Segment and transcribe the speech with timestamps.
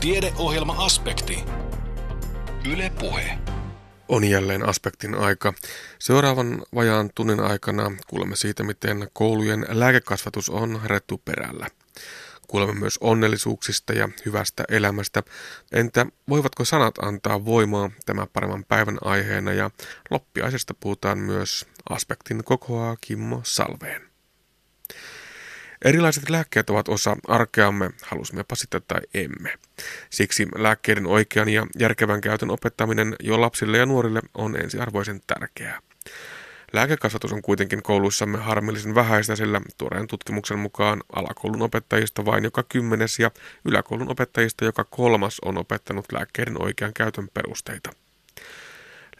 [0.00, 1.44] Tiedeohjelma-aspekti.
[2.72, 3.38] Yle Puhe.
[4.08, 5.54] On jälleen aspektin aika.
[5.98, 10.80] Seuraavan vajaan tunnin aikana kuulemme siitä, miten koulujen lääkekasvatus on
[11.24, 11.66] perällä.
[12.48, 15.22] Kuulemme myös onnellisuuksista ja hyvästä elämästä.
[15.72, 19.70] Entä voivatko sanat antaa voimaa tämän paremman päivän aiheena ja
[20.10, 24.09] loppiaisesta puhutaan myös aspektin kokoaa Kimmo Salveen.
[25.84, 29.54] Erilaiset lääkkeet ovat osa arkeamme, halusimmepa sitä tai emme.
[30.10, 35.80] Siksi lääkkeiden oikean ja järkevän käytön opettaminen jo lapsille ja nuorille on ensiarvoisen tärkeää.
[36.72, 43.18] Lääkekasvatus on kuitenkin kouluissamme harmillisen vähäistä, sillä tuoreen tutkimuksen mukaan alakoulun opettajista vain joka kymmenes
[43.18, 43.30] ja
[43.64, 47.90] yläkoulun opettajista joka kolmas on opettanut lääkkeiden oikean käytön perusteita.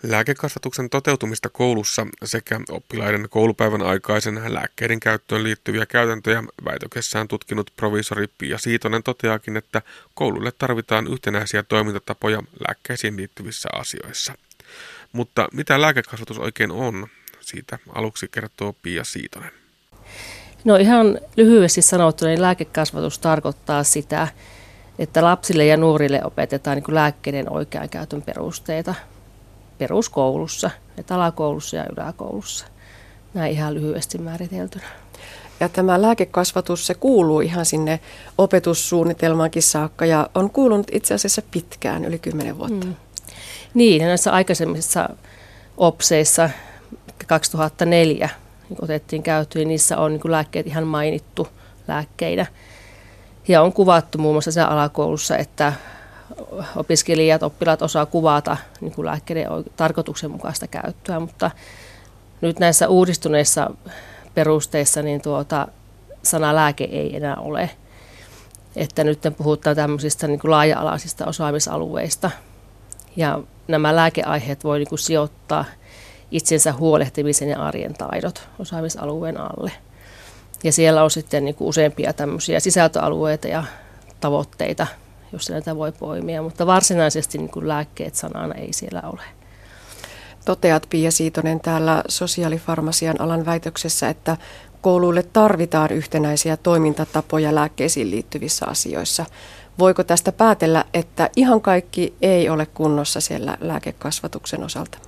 [0.03, 8.59] Lääkekasvatuksen toteutumista koulussa sekä oppilaiden koulupäivän aikaisen lääkkeiden käyttöön liittyviä käytäntöjä väitökessään tutkinut provisori Pia
[8.59, 9.83] Siitonen toteakin, että
[10.15, 14.35] koululle tarvitaan yhtenäisiä toimintatapoja lääkkeisiin liittyvissä asioissa.
[15.13, 17.07] Mutta mitä lääkekasvatus oikein on?
[17.41, 19.51] Siitä aluksi kertoo Pia Siitonen.
[20.65, 24.29] No ihan lyhyesti sanottuna, niin lääkekasvatus tarkoittaa sitä,
[24.99, 28.95] että lapsille ja nuorille opetetaan niin lääkkeiden oikean käytön perusteita–
[29.81, 32.67] peruskoulussa, että alakoulussa ja yläkoulussa.
[33.35, 34.85] Näin ihan lyhyesti määriteltynä.
[35.61, 38.01] Ja tämä lääkekasvatus, se kuuluu ihan sinne
[38.39, 42.87] opetussuunnitelmaankin saakka ja on kuulunut itse asiassa pitkään, yli kymmenen vuotta.
[42.87, 42.95] Mm.
[43.75, 45.09] Niin, ja näissä aikaisemmissa
[45.77, 46.51] OPSeissa
[47.27, 48.29] 2004
[48.69, 51.49] niin otettiin käyttöön, niin niissä on niin lääkkeet ihan mainittu
[51.89, 52.47] lääkkeinä.
[53.49, 55.73] Ja on kuvattu muun muassa siellä alakoulussa, että
[56.77, 61.51] opiskelijat, oppilaat osaa kuvata niin kuin lääkkeiden tarkoituksenmukaista käyttöä, mutta
[62.41, 63.71] nyt näissä uudistuneissa
[64.35, 65.69] perusteissa niin tuota,
[66.23, 67.71] sana lääke ei enää ole.
[68.77, 72.31] Että nyt puhutaan tämmöisistä niin kuin laaja-alaisista osaamisalueista.
[73.17, 75.65] Ja nämä lääkeaiheet voi niin kuin sijoittaa
[76.31, 79.73] itsensä huolehtimisen ja arjen taidot osaamisalueen alle.
[80.65, 83.65] Ja siellä on sitten niin kuin useampia tämmöisiä sisältöalueita ja
[84.21, 84.87] tavoitteita,
[85.33, 89.23] jos näitä voi poimia, mutta varsinaisesti niin kuin lääkkeet sanana ei siellä ole.
[90.45, 94.37] Toteat Pia Siitonen täällä sosiaalifarmasian alan väitöksessä, että
[94.81, 99.27] kouluille tarvitaan yhtenäisiä toimintatapoja lääkkeisiin liittyvissä asioissa.
[99.79, 104.99] Voiko tästä päätellä, että ihan kaikki ei ole kunnossa siellä lääkekasvatuksen osalta?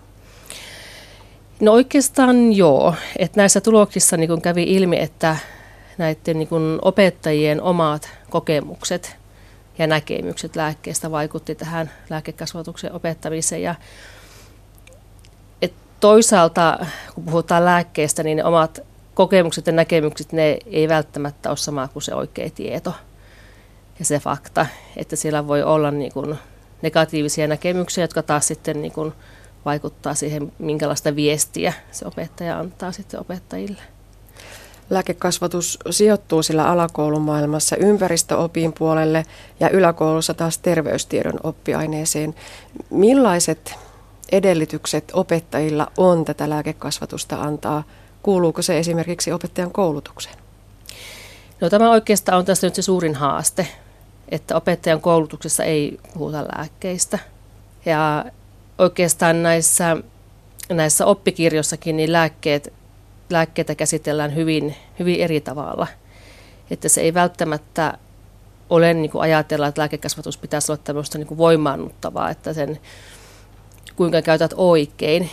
[1.61, 2.95] No oikeastaan joo.
[3.19, 5.37] Että näissä tuloksissa niin kävi ilmi, että
[5.99, 6.49] näiden niin
[6.83, 9.17] opettajien omat kokemukset
[9.83, 13.63] ja näkemykset lääkkeestä vaikutti tähän lääkekasvatuksen opettamiseen.
[13.63, 13.75] Ja
[15.63, 18.81] et toisaalta, kun puhutaan lääkkeestä, niin ne omat
[19.15, 22.95] kokemukset ja näkemykset, ne ei välttämättä ole sama kuin se oikea tieto
[23.99, 24.67] ja se fakta,
[24.97, 26.39] että siellä voi olla niin kuin
[26.83, 29.13] negatiivisia näkemyksiä, jotka taas sitten niin kuin
[29.65, 33.83] vaikuttaa siihen, minkälaista viestiä se opettaja antaa sitten opettajille.
[34.91, 39.25] Lääkekasvatus sijoittuu sillä alakoulumaailmassa ympäristöopin puolelle
[39.61, 42.35] ja yläkoulussa taas terveystiedon oppiaineeseen.
[42.91, 43.75] Millaiset
[44.33, 47.85] edellytykset opettajilla on tätä lääkekasvatusta antaa?
[48.23, 50.37] Kuuluuko se esimerkiksi opettajan koulutukseen?
[51.61, 53.69] No tämä oikeastaan on tässä nyt se suurin haaste,
[54.29, 57.19] että opettajan koulutuksessa ei puhuta lääkkeistä.
[57.85, 58.25] Ja
[58.79, 59.97] oikeastaan näissä,
[60.71, 62.73] näissä oppikirjossakin niin lääkkeet
[63.33, 65.87] lääkkeitä käsitellään hyvin, hyvin eri tavalla.
[66.71, 67.99] Että se ei välttämättä
[68.71, 72.79] ole niin kuin ajatella, että lääkekasvatus pitäisi olla tämmöistä niin kuin voimaannuttavaa, että sen
[73.97, 75.31] kuinka käytät oikein,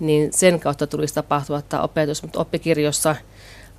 [0.00, 3.16] niin sen kautta tulisi tapahtua tämä opetus, mutta oppikirjossa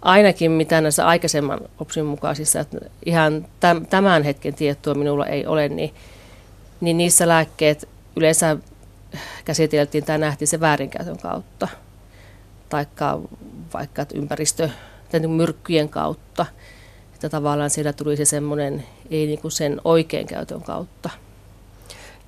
[0.02, 3.48] ainakin mitä näissä aikaisemman opsin mukaisissa, että ihan
[3.90, 5.94] tämän hetken tietoa minulla ei ole, niin,
[6.82, 8.58] niin niissä lääkkeet yleensä
[9.46, 11.68] käsiteltiin tai nähtiin se väärinkäytön kautta
[12.70, 13.20] taikka
[13.74, 14.70] vaikka ympäristö
[15.20, 16.46] niin myrkkyjen kautta.
[17.14, 21.10] Että tavallaan siellä tuli se semmoinen, ei niin kuin sen oikein käytön kautta.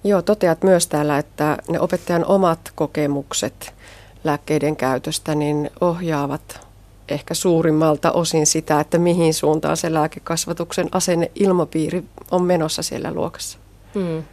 [0.03, 3.73] Joo, toteat myös täällä, että ne opettajan omat kokemukset
[4.23, 6.67] lääkkeiden käytöstä niin ohjaavat
[7.09, 13.57] ehkä suurimmalta osin sitä, että mihin suuntaan se lääkekasvatuksen asenne ilmapiiri on menossa siellä luokassa.
[13.95, 14.23] Hmm.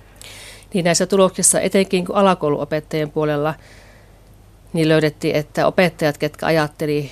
[0.74, 3.54] Niin näissä tuloksissa, etenkin kun alakouluopettajien puolella–
[4.74, 7.10] niin löydettiin, että opettajat, ketkä ajatteli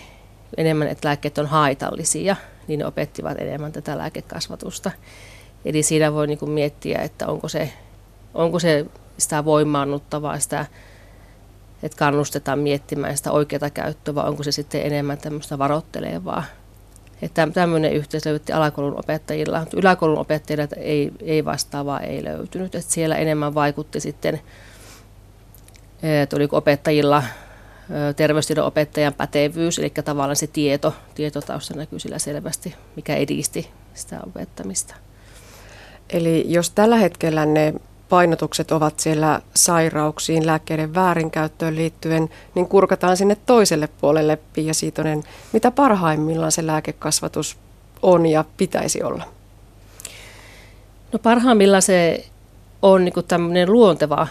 [0.56, 2.36] enemmän, että lääkkeet on haitallisia,
[2.68, 4.90] niin ne opettivat enemmän tätä lääkekasvatusta.
[5.64, 7.72] Eli siinä voi niin kuin miettiä, että onko se,
[8.34, 8.86] onko se
[9.18, 10.66] sitä voimaannuttavaa, sitä,
[11.82, 16.44] että kannustetaan miettimään sitä oikeaa käyttöä, vai onko se sitten enemmän tämmöistä varottelevaa.
[17.22, 22.74] Että tämmöinen yhteys löytyy alakoulun opettajilla, mutta yläkoulun opettajilla ei, ei vastaavaa ei löytynyt.
[22.74, 24.40] Että siellä enemmän vaikutti sitten,
[26.02, 27.22] että oliko opettajilla
[28.16, 34.94] terveystiedon opettajan pätevyys, eli tavallaan se tieto, tietotausta näkyy sillä selvästi, mikä edisti sitä opettamista.
[36.10, 37.74] Eli jos tällä hetkellä ne
[38.08, 45.22] painotukset ovat siellä sairauksiin, lääkkeiden väärinkäyttöön liittyen, niin kurkataan sinne toiselle puolelle, Pia Siitonen.
[45.52, 47.56] Mitä parhaimmillaan se lääkekasvatus
[48.02, 49.24] on ja pitäisi olla?
[51.12, 52.26] No parhaimmillaan se
[52.82, 54.26] on niin tämmöinen luonteva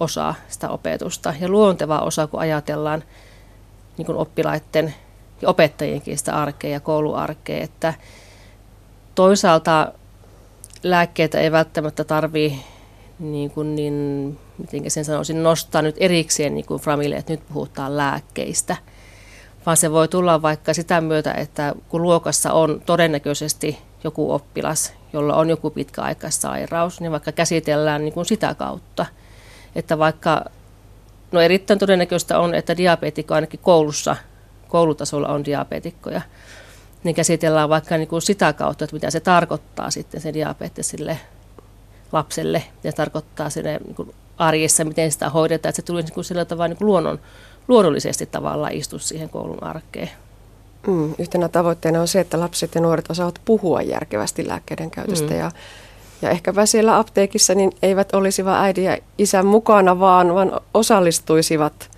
[0.00, 3.04] osa sitä opetusta ja luonteva osa, kun ajatellaan
[3.98, 4.94] niin kuin oppilaiden
[5.42, 7.94] ja opettajienkin sitä arkea ja kouluarkea, että
[9.14, 9.92] toisaalta
[10.82, 12.58] lääkkeitä ei välttämättä tarvitse
[13.18, 17.96] niin, kuin niin miten sen sanoisin, nostaa nyt erikseen niin kuin Framille, että nyt puhutaan
[17.96, 18.76] lääkkeistä,
[19.66, 25.36] vaan se voi tulla vaikka sitä myötä, että kun luokassa on todennäköisesti joku oppilas, jolla
[25.36, 29.06] on joku pitkäaikaissairaus, niin vaikka käsitellään niin kuin sitä kautta,
[29.76, 30.44] että vaikka,
[31.32, 34.16] no erittäin todennäköistä on, että diabetikko ainakin koulussa,
[34.68, 36.20] koulutasolla on diabetikkoja,
[37.04, 41.18] niin käsitellään vaikka niin kuin sitä kautta, että mitä se tarkoittaa sitten se diabetesille
[42.12, 46.44] lapselle ja tarkoittaa sinne niin kuin arjessa, miten sitä hoidetaan, että se tulisi niin sillä
[46.44, 47.18] tavalla niin kuin luonnon,
[47.68, 50.10] luonnollisesti tavallaan istua siihen koulun arkeen.
[50.86, 55.38] Mm, yhtenä tavoitteena on se, että lapset ja nuoret osaavat puhua järkevästi lääkkeiden käytöstä mm.
[55.38, 55.50] ja,
[56.22, 61.90] ja ehkäpä siellä apteekissa niin eivät olisi vain äidin ja isän mukana, vaan, vaan osallistuisivat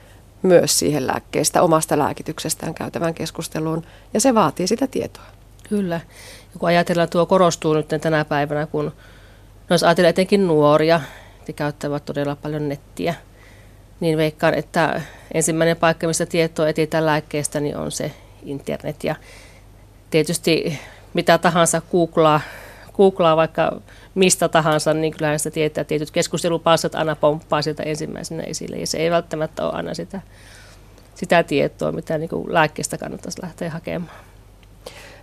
[0.43, 5.25] myös siihen lääkkeestä, omasta lääkityksestään käytävän keskusteluun ja se vaatii sitä tietoa.
[5.69, 6.01] Kyllä.
[6.55, 8.93] Ja kun ajatellaan, tuo korostuu nyt tänä päivänä, kun
[9.71, 11.01] jos ajatellaan etenkin nuoria,
[11.49, 13.15] ne käyttävät todella paljon nettiä,
[14.01, 15.03] niin veikkaan, että
[15.35, 18.13] ensimmäinen paikka, missä tietoa etsitään lääkkeestä, niin on se
[18.43, 19.05] internet.
[19.05, 19.15] Ja
[20.11, 20.79] tietysti
[21.15, 22.41] mitä tahansa googlaa,
[22.99, 23.81] googlaa vaikka
[24.15, 28.99] mistä tahansa, niin kyllähän sitä tietää, tietyt keskustelupalstat aina pomppaa sieltä ensimmäisenä esille, ja se
[28.99, 30.21] ei välttämättä ole aina sitä,
[31.15, 34.11] sitä tietoa, mitä niin kuin lääkkeestä kannattaisi lähteä hakemaan.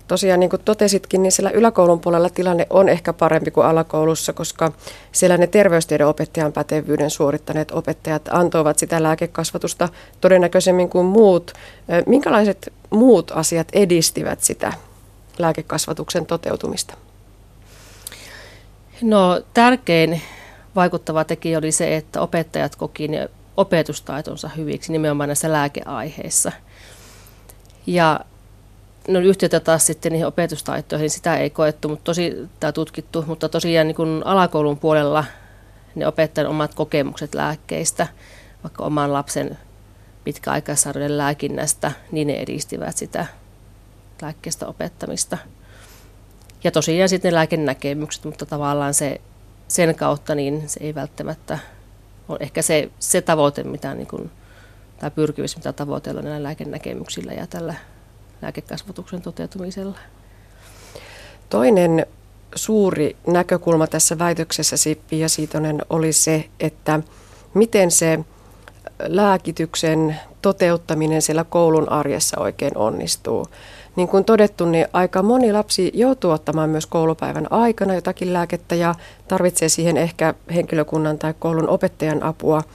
[0.07, 4.71] Tosiaan niin kuin totesitkin, niin siellä yläkoulun puolella tilanne on ehkä parempi kuin alakoulussa, koska
[5.11, 9.89] siellä ne terveystiedon opettajan pätevyyden suorittaneet opettajat antoivat sitä lääkekasvatusta
[10.21, 11.53] todennäköisemmin kuin muut.
[12.05, 14.73] Minkälaiset muut asiat edistivät sitä
[15.39, 16.93] lääkekasvatuksen toteutumista?
[19.01, 20.21] No tärkein
[20.75, 26.51] vaikuttava tekijä oli se, että opettajat koki ne opetustaitonsa hyviksi nimenomaan näissä lääkeaiheissa.
[27.87, 28.19] Ja
[29.07, 33.87] no yhteyttä taas sitten niihin opetustaitoihin, sitä ei koettu, mutta tosi, tämä tutkittu, mutta tosiaan
[33.87, 35.25] niin kuin alakoulun puolella
[35.95, 38.07] ne opettajan omat kokemukset lääkkeistä,
[38.63, 39.57] vaikka oman lapsen
[40.23, 43.25] pitkäaikaissairauden lääkinnästä, niin ne edistivät sitä
[44.21, 45.37] lääkkeestä opettamista.
[46.65, 49.21] Ja tosiaan sitten ne lääkenäkemykset, mutta tavallaan se,
[49.67, 51.59] sen kautta niin se ei välttämättä
[52.29, 54.31] ole ehkä se, se tavoite, mitä niin kuin,
[54.99, 57.73] tai pyrkimys, mitä tavoitellaan näillä lääkenäkemyksillä ja tällä
[58.41, 59.97] lääkekasvatuksen toteutumisella.
[61.49, 62.05] Toinen
[62.55, 66.99] suuri näkökulma tässä väitöksessä Sippi ja Siitonen oli se, että
[67.53, 68.19] miten se
[68.99, 73.47] lääkityksen toteuttaminen siellä koulun arjessa oikein onnistuu.
[73.95, 78.95] Niin kuin todettu, niin aika moni lapsi joutuu ottamaan myös koulupäivän aikana jotakin lääkettä ja
[79.27, 82.63] tarvitsee siihen ehkä henkilökunnan tai koulun opettajan apua–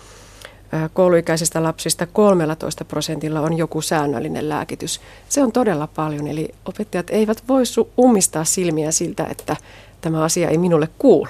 [0.93, 5.01] kouluikäisistä lapsista 13 prosentilla on joku säännöllinen lääkitys.
[5.29, 7.63] Se on todella paljon, eli opettajat eivät voi
[7.99, 9.57] ummistaa silmiä siltä, että
[10.01, 11.29] tämä asia ei minulle kuulu.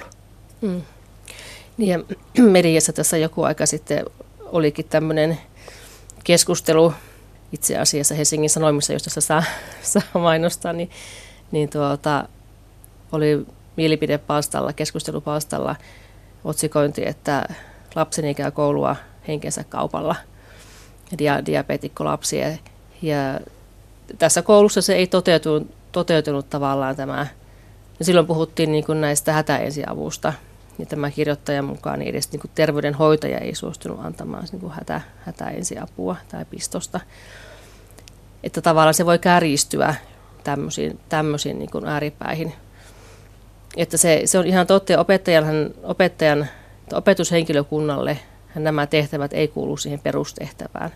[0.61, 0.81] Mm.
[1.77, 4.05] Niin ja mediassa tässä joku aika sitten
[4.45, 5.37] olikin tämmöinen
[6.23, 6.93] keskustelu
[7.51, 9.43] itse asiassa Helsingin Sanomissa, josta saa,
[9.81, 10.89] saa mainostaa, niin,
[11.51, 12.27] niin tuota,
[13.11, 15.75] oli mielipidepalstalla, keskustelupalstalla
[16.43, 17.45] otsikointi, että
[17.95, 18.95] lapseni käy koulua
[19.27, 20.15] henkensä kaupalla
[21.17, 22.47] dia, diabetikkolapsia.
[23.01, 23.39] Ja
[24.17, 27.27] tässä koulussa se ei toteutunut, toteutunut tavallaan tämä.
[27.99, 30.33] Ja silloin puhuttiin niin kuin näistä hätäensiavusta.
[30.79, 35.01] Ja tämä kirjoittajan mukaan niin edes niin kuin terveydenhoitaja ei suostunut antamaan niin kuin hätä,
[35.25, 36.99] hätäensiapua tai pistosta.
[38.43, 39.95] Että tavallaan se voi kärjistyä
[40.43, 42.53] tämmöisiin, tämmöisiin niin kuin ääripäihin.
[43.77, 45.45] Että se, se on ihan totta, opettajan,
[45.83, 46.47] opettajan
[46.93, 48.19] opetushenkilökunnalle
[48.55, 50.91] nämä tehtävät ei kuulu siihen perustehtävään.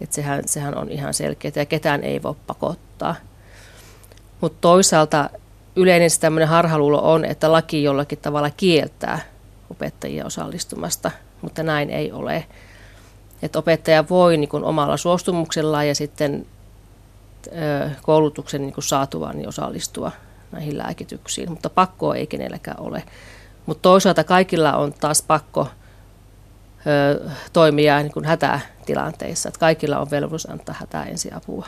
[0.00, 3.14] Että sehän, sehän on ihan selkeää ja ketään ei voi pakottaa.
[4.40, 5.30] Mutta toisaalta
[5.76, 9.18] yleinen tämmöinen harhaluulo on, että laki jollakin tavalla kieltää
[9.70, 11.10] opettajia osallistumasta,
[11.42, 12.46] mutta näin ei ole.
[13.42, 16.46] Että opettaja voi niin kuin omalla suostumuksellaan ja sitten
[18.02, 20.12] koulutuksen niin saatuvaan niin osallistua
[20.52, 23.02] näihin lääkityksiin, mutta pakkoa ei kenelläkään ole.
[23.66, 25.68] Mutta toisaalta kaikilla on taas pakko
[27.52, 31.66] toimia niin kuin hätätilanteissa, että kaikilla on velvollisuus antaa hätää ensiapua.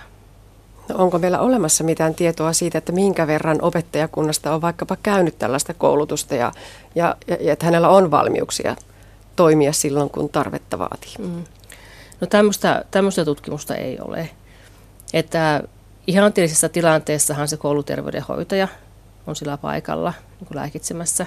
[0.94, 6.34] Onko meillä olemassa mitään tietoa siitä, että minkä verran opettajakunnasta on vaikkapa käynyt tällaista koulutusta
[6.34, 6.52] ja,
[6.94, 8.76] ja, ja että hänellä on valmiuksia
[9.36, 11.14] toimia silloin, kun tarvetta vaatii?
[11.18, 11.44] Mm.
[12.20, 14.28] No tämmöistä, tämmöistä tutkimusta ei ole.
[15.12, 15.62] Että
[16.06, 18.68] ihanteellisessa tilanteessahan se kouluterveydenhoitaja
[19.26, 21.26] on sillä paikalla niin kuin lääkitsemässä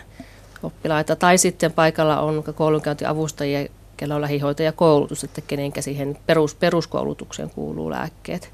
[0.63, 1.15] oppilaita.
[1.15, 3.67] Tai sitten paikalla on koulunkäyntiavustajia,
[3.98, 8.50] kello on lähihoitajakoulutus, että kenenkä siihen perus, peruskoulutukseen kuuluu lääkkeet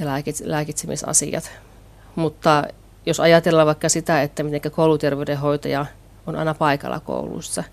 [0.00, 0.06] ja
[0.44, 1.50] lääkitsemisasiat.
[2.14, 2.64] Mutta
[3.06, 5.86] jos ajatellaan vaikka sitä, että miten kouluterveydenhoitaja
[6.26, 7.64] on aina paikalla koulussa,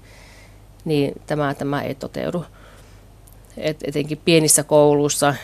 [0.86, 2.46] niin tämä, tämä ei toteudu.
[3.57, 5.36] Et etenkin pienissä kouluissa,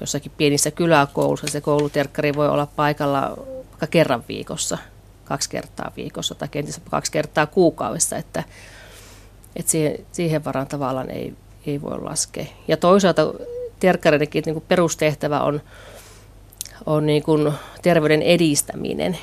[0.00, 3.36] jossakin pienissä kyläkoulussa se kouluterkkari voi olla paikalla
[3.70, 4.78] vaikka kerran viikossa,
[5.24, 8.44] kaksi kertaa viikossa tai kenties kaksi kertaa kuukaudessa, että,
[9.56, 11.34] että siihen, siihen varan tavallaan ei,
[11.66, 12.46] ei voi laskea.
[12.68, 13.34] Ja toisaalta
[13.80, 15.60] terkkareidenkin niin perustehtävä on
[16.86, 19.18] on niin kuin terveyden edistäminen.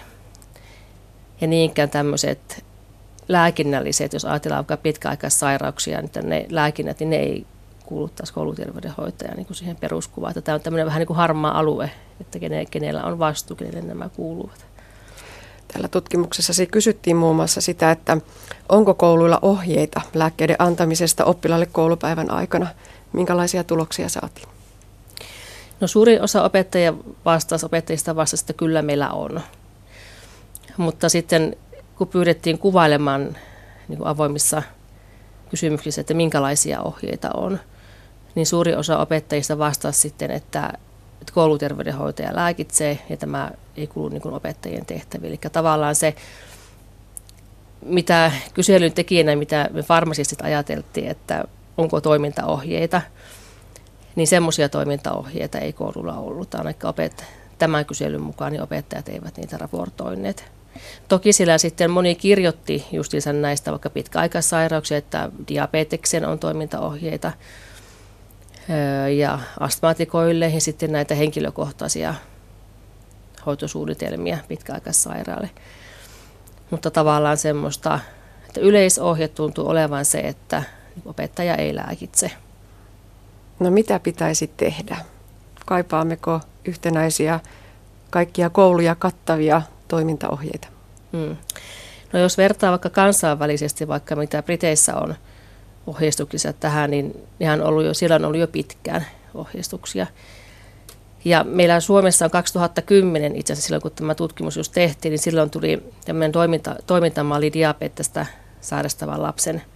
[1.42, 2.64] Ja niinkään tämmöiset
[3.28, 7.46] lääkinnälliset, jos ajatellaan vaikka pitkäaikaissairauksia, niin ne lääkinnät, niin ne ei
[7.86, 10.34] kuulu taas kouluterveydenhoitajan niin kuin siihen peruskuvaan.
[10.44, 12.40] Tämä on tämmöinen vähän niin kuin harmaa alue, että
[12.72, 14.66] kenellä on vastuu, kenelle nämä kuuluvat.
[15.74, 18.18] Tällä tutkimuksessa kysyttiin muun muassa sitä, että
[18.70, 22.68] onko kouluilla ohjeita lääkkeiden antamisesta oppilaille koulupäivän aikana.
[23.14, 24.59] Minkälaisia tuloksia saatiin?
[25.82, 26.94] No suuri osa opettajia
[27.26, 29.42] vastasi, opettajista vastasi, että kyllä meillä on.
[30.78, 31.56] Mutta sitten
[31.96, 33.38] kun pyydettiin kuvailemaan
[33.88, 34.64] niin avoimissa
[35.50, 37.60] kysymyksissä, että minkälaisia ohjeita on,
[38.36, 40.74] niin suuri osa opettajista vastasi sitten, että,
[41.22, 45.30] että kouluterveydenhoitaja lääkitsee ja tämä ei kuulu niin opettajien tehtäviin.
[45.30, 46.16] Eli tavallaan se,
[47.86, 51.44] mitä kyselyn tekijänä, mitä me farmasistit ajateltiin, että
[51.78, 53.02] onko toimintaohjeita–
[54.16, 56.56] niin semmoisia toimintaohjeita ei koululla ollut.
[56.56, 57.24] Ainakin opet-
[57.58, 60.52] tämän kyselyn mukaan niin opettajat eivät niitä raportoineet.
[61.08, 67.32] Toki sillä sitten moni kirjoitti justiinsa näistä vaikka pitkäaikaissairauksia, että diabeteksen on toimintaohjeita
[69.18, 72.16] ja astmaatikoille ja sitten näitä henkilökohtaisia
[73.46, 75.50] hoitosuunnitelmia pitkäaikaissairaalle.
[76.70, 78.00] Mutta tavallaan semmoista,
[78.48, 80.64] että yleisohje tuntuu olevan se, että
[81.06, 82.32] opettaja ei lääkitse.
[83.60, 84.98] No mitä pitäisi tehdä?
[85.66, 87.40] Kaipaammeko yhtenäisiä
[88.10, 90.68] kaikkia kouluja kattavia toimintaohjeita?
[91.12, 91.38] Hmm.
[92.14, 95.16] No jos vertaa vaikka kansainvälisesti, vaikka mitä Briteissä on
[95.88, 100.08] ohjeistuksissa tähän, niin ihan ollut jo, siellä on ollut jo pitkään ohjeistuksia.
[101.26, 105.50] Ja meillä Suomessa on 2010 itse asiassa silloin, kun tämä tutkimus just tehtiin, niin silloin
[105.50, 108.26] tuli tämmöinen toiminta, toimintamalli diabetesta
[108.62, 109.62] sairastavan lapsen–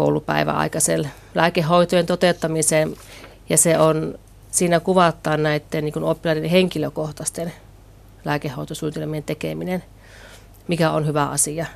[0.00, 2.94] koulupäiväaikaiselle lääkehoitojen toteuttamiseen.
[3.48, 4.18] Ja se on,
[4.50, 7.52] siinä kuvataan näiden niin oppilaiden henkilökohtaisten
[8.24, 9.84] lääkehoitosuunnitelmien tekeminen,
[10.68, 11.66] mikä on hyvä asia.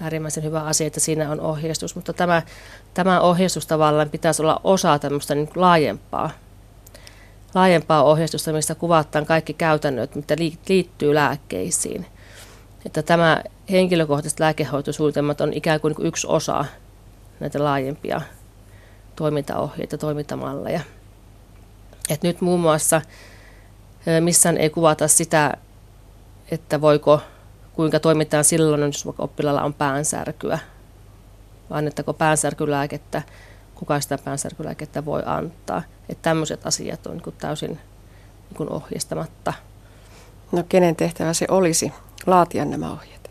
[0.00, 2.42] Äärimmäisen hyvä asia, että siinä on ohjeistus, mutta tämä,
[2.94, 6.30] tämä ohjeistus tavallaan pitäisi olla osa tämmöistä niin laajempaa,
[7.54, 10.36] laajempaa ohjeistusta, mistä kuvataan kaikki käytännöt, mitä
[10.68, 12.06] liittyy lääkkeisiin.
[12.86, 16.64] Että tämä henkilökohtaiset lääkehoitosuunnitelmat on ikään kuin yksi osa
[17.40, 18.20] näitä laajempia
[19.16, 20.80] toimintaohjeita, toimintamalleja.
[22.10, 23.00] Et nyt muun muassa
[24.20, 25.56] missään ei kuvata sitä,
[26.50, 27.20] että voiko,
[27.72, 30.58] kuinka toimitaan silloin, jos oppilaalla on päänsärkyä,
[31.70, 33.22] vaan että kun päänsärkylääkettä,
[33.74, 35.82] kuka sitä päänsärkylääkettä voi antaa.
[36.08, 37.78] Että tämmöiset asiat on niin täysin
[38.58, 39.52] niin ohjeistamatta.
[40.52, 41.92] No kenen tehtävä se olisi
[42.26, 43.30] laatia nämä ohjeet?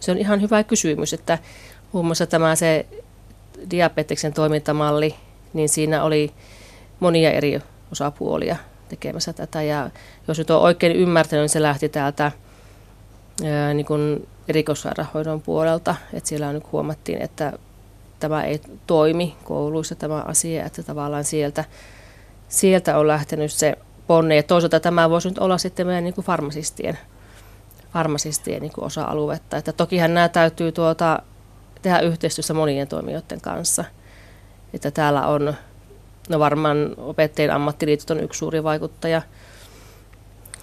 [0.00, 1.38] Se on ihan hyvä kysymys, että
[1.92, 2.86] muun muassa tämä se
[3.70, 5.14] diabeteksen toimintamalli,
[5.52, 6.32] niin siinä oli
[7.00, 7.60] monia eri
[7.92, 8.56] osapuolia
[8.88, 9.62] tekemässä tätä.
[9.62, 9.90] Ja
[10.28, 12.32] jos nyt on oikein ymmärtänyt, niin se lähti täältä
[13.44, 15.94] ää, niin kuin erikoissairaanhoidon puolelta.
[16.12, 17.52] Että siellä nyt huomattiin, että
[18.20, 21.64] tämä ei toimi kouluissa tämä asia, että tavallaan sieltä,
[22.48, 24.36] sieltä on lähtenyt se ponne.
[24.36, 26.98] Ja toisaalta tämä voisi nyt olla sitten meidän niin kuin farmasistien,
[27.92, 29.56] farmasistien niin kuin osa-aluetta.
[29.56, 31.22] Että tokihan nämä täytyy tuota
[31.82, 33.84] tehdä yhteistyössä monien toimijoiden kanssa.
[34.74, 35.54] Että täällä on,
[36.28, 39.22] no varmaan opettajien ammattiliitot on yksi suuri vaikuttaja.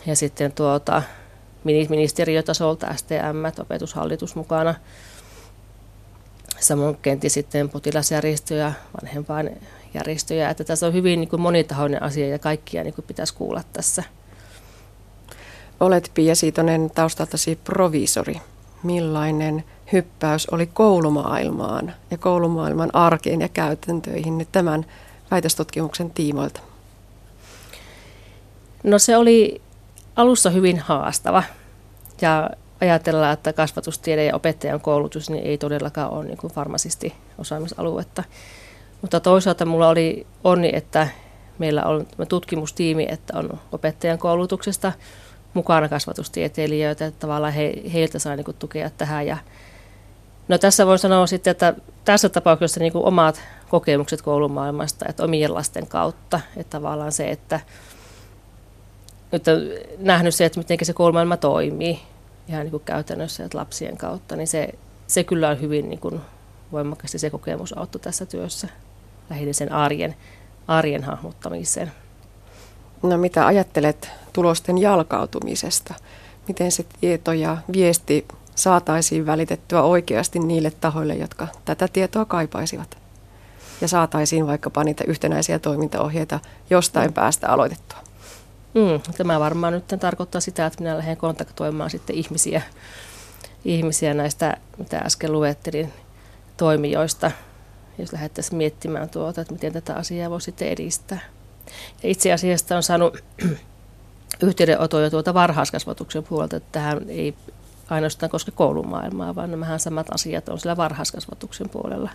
[0.05, 1.03] Ja sitten tuota,
[1.63, 4.75] ministeriötasolta STM, opetushallitus mukana.
[6.59, 8.71] Samoin kenties sitten potilasjärjestö ja
[9.01, 9.57] vanhempain
[9.93, 10.49] järjestöjä.
[10.49, 14.03] Että tässä on hyvin niin kuin monitahoinen asia ja kaikkia niin kuin pitäisi kuulla tässä.
[15.79, 18.41] Olet Pia Siitonen taustaltasi proviisori.
[18.83, 24.86] Millainen hyppäys oli koulumaailmaan ja koulumaailman arkeen ja käytäntöihin nyt tämän
[25.31, 26.62] väitöstutkimuksen tiimoilta?
[28.84, 29.62] No se oli
[30.15, 31.43] alussa hyvin haastava
[32.22, 32.50] ja
[32.81, 38.24] ajatellaan, että kasvatustiede ja opettajan koulutus niin ei todellakaan ole niin kuin farmasisti osaamisaluetta.
[39.01, 41.08] Mutta toisaalta mulla oli onni, että
[41.58, 44.91] meillä on tutkimustiimi, että on opettajan koulutuksesta
[45.53, 49.27] mukana kasvatustieteilijöitä, että tavallaan he, heiltä saa niin tukea tähän.
[49.27, 49.38] Ja
[50.49, 51.73] no tässä voin sanoa sitten, että
[52.05, 57.59] tässä tapauksessa niin kuin omat kokemukset koulumaailmasta, että omien lasten kautta, että tavallaan se, että
[59.31, 59.61] nyt on
[59.97, 61.99] nähnyt se, että miten se koulumaailma toimii
[62.47, 64.69] ihan niin kuin käytännössä, että lapsien kautta, niin se,
[65.07, 66.21] se kyllä on hyvin niin kuin
[66.71, 68.67] voimakkaasti se kokemus auttoi tässä työssä
[69.29, 70.15] lähinnä sen arjen,
[70.67, 71.91] arjen hahmottamiseen.
[73.03, 75.93] No mitä ajattelet tulosten jalkautumisesta?
[76.47, 78.25] Miten se tieto ja viesti
[78.59, 82.97] saataisiin välitettyä oikeasti niille tahoille, jotka tätä tietoa kaipaisivat?
[83.81, 86.39] Ja saataisiin vaikkapa niitä yhtenäisiä toimintaohjeita
[86.69, 87.97] jostain päästä aloitettua?
[88.73, 92.61] Mm, tämä varmaan nyt tarkoittaa sitä, että minä lähden kontaktoimaan sitten ihmisiä,
[93.65, 95.93] ihmisiä näistä, mitä äsken luettelin,
[96.57, 97.31] toimijoista,
[97.97, 101.19] jos lähdettäisiin miettimään tuota, että miten tätä asiaa voi sitten edistää.
[102.03, 103.23] Ja itse asiassa on saanut
[104.47, 107.35] yhteydenotoja tuota varhaiskasvatuksen puolelta, että tähän ei
[107.89, 112.10] ainoastaan koske koulumaailmaa, vaan nämähän samat asiat on siellä varhaiskasvatuksen puolella.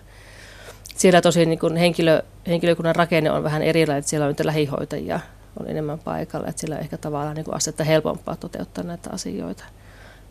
[0.96, 5.20] Siellä tosi niin kun henkilö, henkilökunnan rakenne on vähän erilainen, että siellä on nyt lähihoitajia
[5.60, 9.64] on enemmän paikalla, että siellä on ehkä tavallaan niin asetta helpompaa toteuttaa näitä asioita.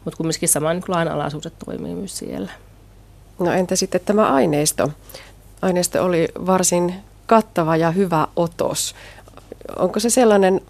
[0.05, 2.51] Mutta kumminkin sama niin lainalaisuudet toimii myös siellä.
[3.39, 4.91] No entä sitten tämä aineisto?
[5.61, 6.95] Aineisto oli varsin
[7.27, 8.95] kattava ja hyvä otos.
[9.75, 10.61] Onko se sellainen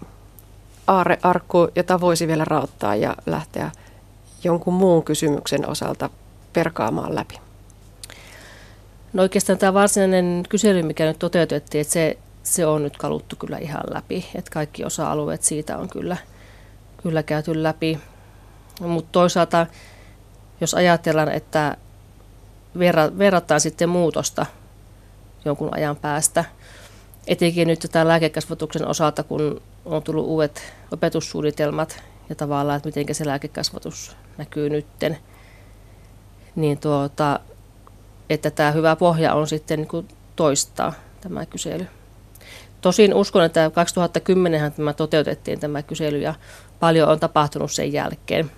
[0.86, 3.70] aarrearkku, jota voisi vielä rauttaa ja lähteä
[4.44, 6.10] jonkun muun kysymyksen osalta
[6.52, 7.40] perkaamaan läpi?
[9.12, 13.58] No oikeastaan tämä varsinainen kysely, mikä nyt toteutettiin, että se, se on nyt kaluttu kyllä
[13.58, 14.26] ihan läpi.
[14.34, 16.16] Että kaikki osa-alueet siitä on kyllä,
[17.02, 17.98] kyllä käyty läpi.
[18.80, 19.66] Mutta toisaalta,
[20.60, 21.76] jos ajatellaan, että
[22.78, 24.46] verra, verrataan sitten muutosta
[25.44, 26.44] jonkun ajan päästä.
[27.26, 33.26] Etenkin nyt tämän lääkekasvatuksen osalta, kun on tullut uudet opetussuunnitelmat ja tavallaan, että miten se
[33.26, 35.18] lääkekasvatus näkyy nytten,
[36.56, 37.40] niin tuota,
[38.30, 41.86] että tämä hyvä pohja on sitten niin kuin toistaa tämä kysely.
[42.80, 46.34] Tosin uskon, että 2010 tämä toteutettiin tämä kysely ja
[46.80, 48.50] paljon on tapahtunut sen jälkeen.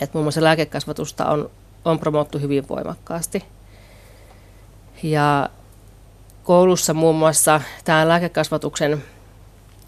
[0.00, 1.50] Että muun muassa lääkekasvatusta on,
[1.84, 3.44] on promottu hyvin voimakkaasti.
[5.02, 5.50] Ja
[6.42, 9.02] koulussa muun muassa tämä lääkekasvatuksen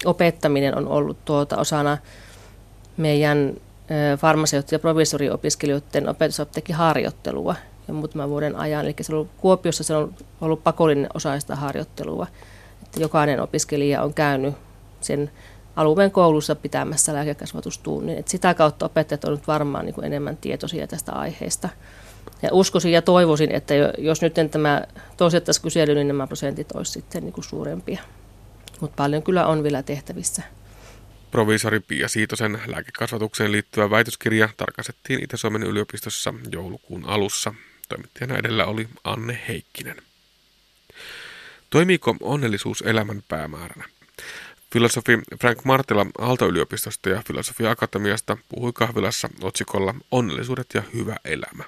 [0.05, 1.97] opettaminen on ollut tuota osana
[2.97, 3.53] meidän
[4.17, 7.55] farmaseutti- ja provisoriopiskelijoiden opetusapteekkiharjoittelua
[7.87, 8.85] jo muutaman vuoden ajan.
[8.85, 12.27] Eli se on ollut, Kuopiossa se on ollut pakollinen osa sitä harjoittelua.
[12.83, 14.55] Että jokainen opiskelija on käynyt
[15.01, 15.31] sen
[15.75, 18.17] alueen koulussa pitämässä lääkekasvatustunnin.
[18.17, 21.69] Et sitä kautta opettajat nyt varmaan niin kuin enemmän tietoisia tästä aiheesta.
[22.41, 24.81] Ja uskoisin ja toivoisin, että jos nyt tämä
[25.17, 28.01] tosiattaisi kysely, niin nämä prosentit olisi sitten niin kuin suurempia.
[28.81, 30.41] Mutta paljon kyllä on vielä tehtävissä.
[31.35, 37.53] Proviisori Pia Siitosen lääkekasvatukseen liittyvä väitöskirja tarkastettiin Itä-Suomen yliopistossa joulukuun alussa.
[37.89, 39.95] Toimittajana edellä oli Anne Heikkinen.
[41.69, 43.85] Toimiiko onnellisuus elämän päämääränä?
[44.73, 51.63] Filosofi Frank Martela Aalto-yliopistosta ja Filosofia Akatemiasta puhui kahvilassa otsikolla Onnellisuudet ja hyvä elämä.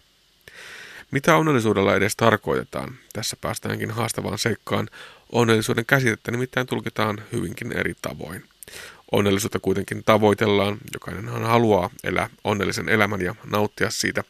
[1.12, 2.96] Mitä onnellisuudella edes tarkoitetaan?
[3.14, 4.90] Tässä päästäänkin haastavaan seikkaan.
[5.32, 8.44] Onnellisuuden käsitettä nimittäin tulkitaan hyvinkin eri tavoin.
[9.12, 14.24] Onnellisuutta kuitenkin tavoitellaan, jokainenhan haluaa elää onnellisen elämän ja nauttia siitä,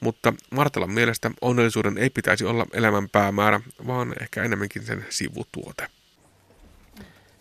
[0.00, 5.86] mutta Martelan mielestä onnellisuuden ei pitäisi olla elämän päämäärä, vaan ehkä enemmänkin sen sivutuote.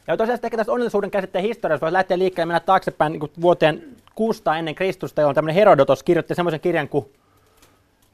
[0.08, 3.84] Ja tosiaan ehkä tästä onnellisuuden käsitteen historiassa voisi lähteä liikkeelle mennä taaksepäin niin vuoteen
[4.16, 7.06] 600 ennen Kristusta, jolloin tämmöinen Herodotos kirjoitti semmoisen kirjan kuin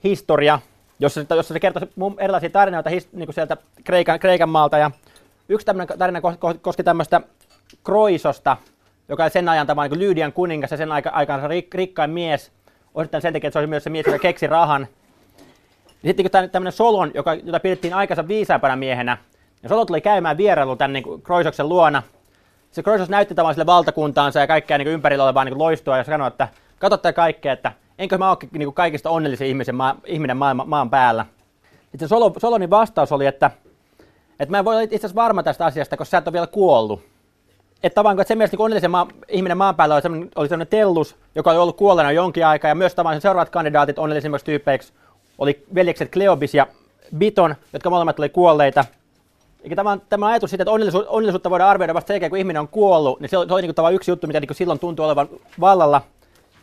[0.04, 0.60] historia,
[1.00, 1.88] jossa, jossa se kertoo
[2.20, 4.78] erilaisia tarinoita niin kuin sieltä Kreikan, Kreikan maalta.
[4.78, 4.92] Ja
[5.50, 6.22] yksi tämmöinen tarina
[6.62, 7.22] koski tämmöistä
[7.86, 8.58] Kroisosta,
[9.10, 12.52] joka oli sen ajan tavallaan niin Lyydian kuningas ja sen aika, aikansa rik, rikkain mies.
[12.96, 14.88] Osittain sen takia, että se oli myös se mies, joka keksi rahan.
[16.04, 19.18] Ja sitten kun tämmöinen Solon, joka, jota pidettiin aikansa viisaampana miehenä,
[19.64, 22.04] ja Solon tuli käymään vierailu tämän niin Kroisoksen luona.
[22.72, 26.28] Se Kroisos näytti tavallaan sille valtakuntaansa ja kaikkea niin ympärillä olevaa niin loistua ja sanoi,
[26.28, 26.48] että
[26.80, 31.26] katsotte kaikkea, että enkö mä ole niin kaikista onnellisin ihmisen, maa, ihminen maailma, maan päällä.
[31.92, 33.52] Sitten Solo, Solonin vastaus oli, että,
[34.40, 36.48] että mä en voi olla itse asiassa varma tästä asiasta, koska sä et ole vielä
[36.48, 37.15] kuollut.
[37.84, 40.68] Että tavallaan, että sen mielestä niin onnellisen maa, ihminen maan päällä oli sellainen, oli sellainen
[40.68, 44.94] tellus, joka oli ollut kuolleena jonkin aikaa, ja myös tavallaan seuraavat kandidaatit onnellisimmiksi tyypeiksi
[45.38, 46.68] oli veljekset Kleobis ja
[47.18, 48.86] Biton, jotka molemmat oli kuolleita.
[49.64, 52.60] Eikä tämä, tämä ajatus siitä, että onnellisu, onnellisuutta voidaan arvioida vasta sen jälkeen, kun ihminen
[52.60, 54.80] on kuollut, niin se oli, se oli niin kuin yksi juttu, mitä niin kuin silloin
[54.80, 56.02] tuntuu olevan vallalla.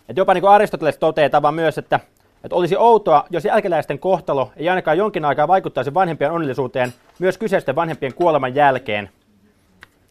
[0.08, 2.00] Et jopa niin kuin Aristoteles toteaa tavan myös, että,
[2.44, 7.76] että olisi outoa, jos jälkeläisten kohtalo ei ainakaan jonkin aikaa vaikuttaisi vanhempien onnellisuuteen myös kyseisten
[7.76, 9.10] vanhempien kuoleman jälkeen.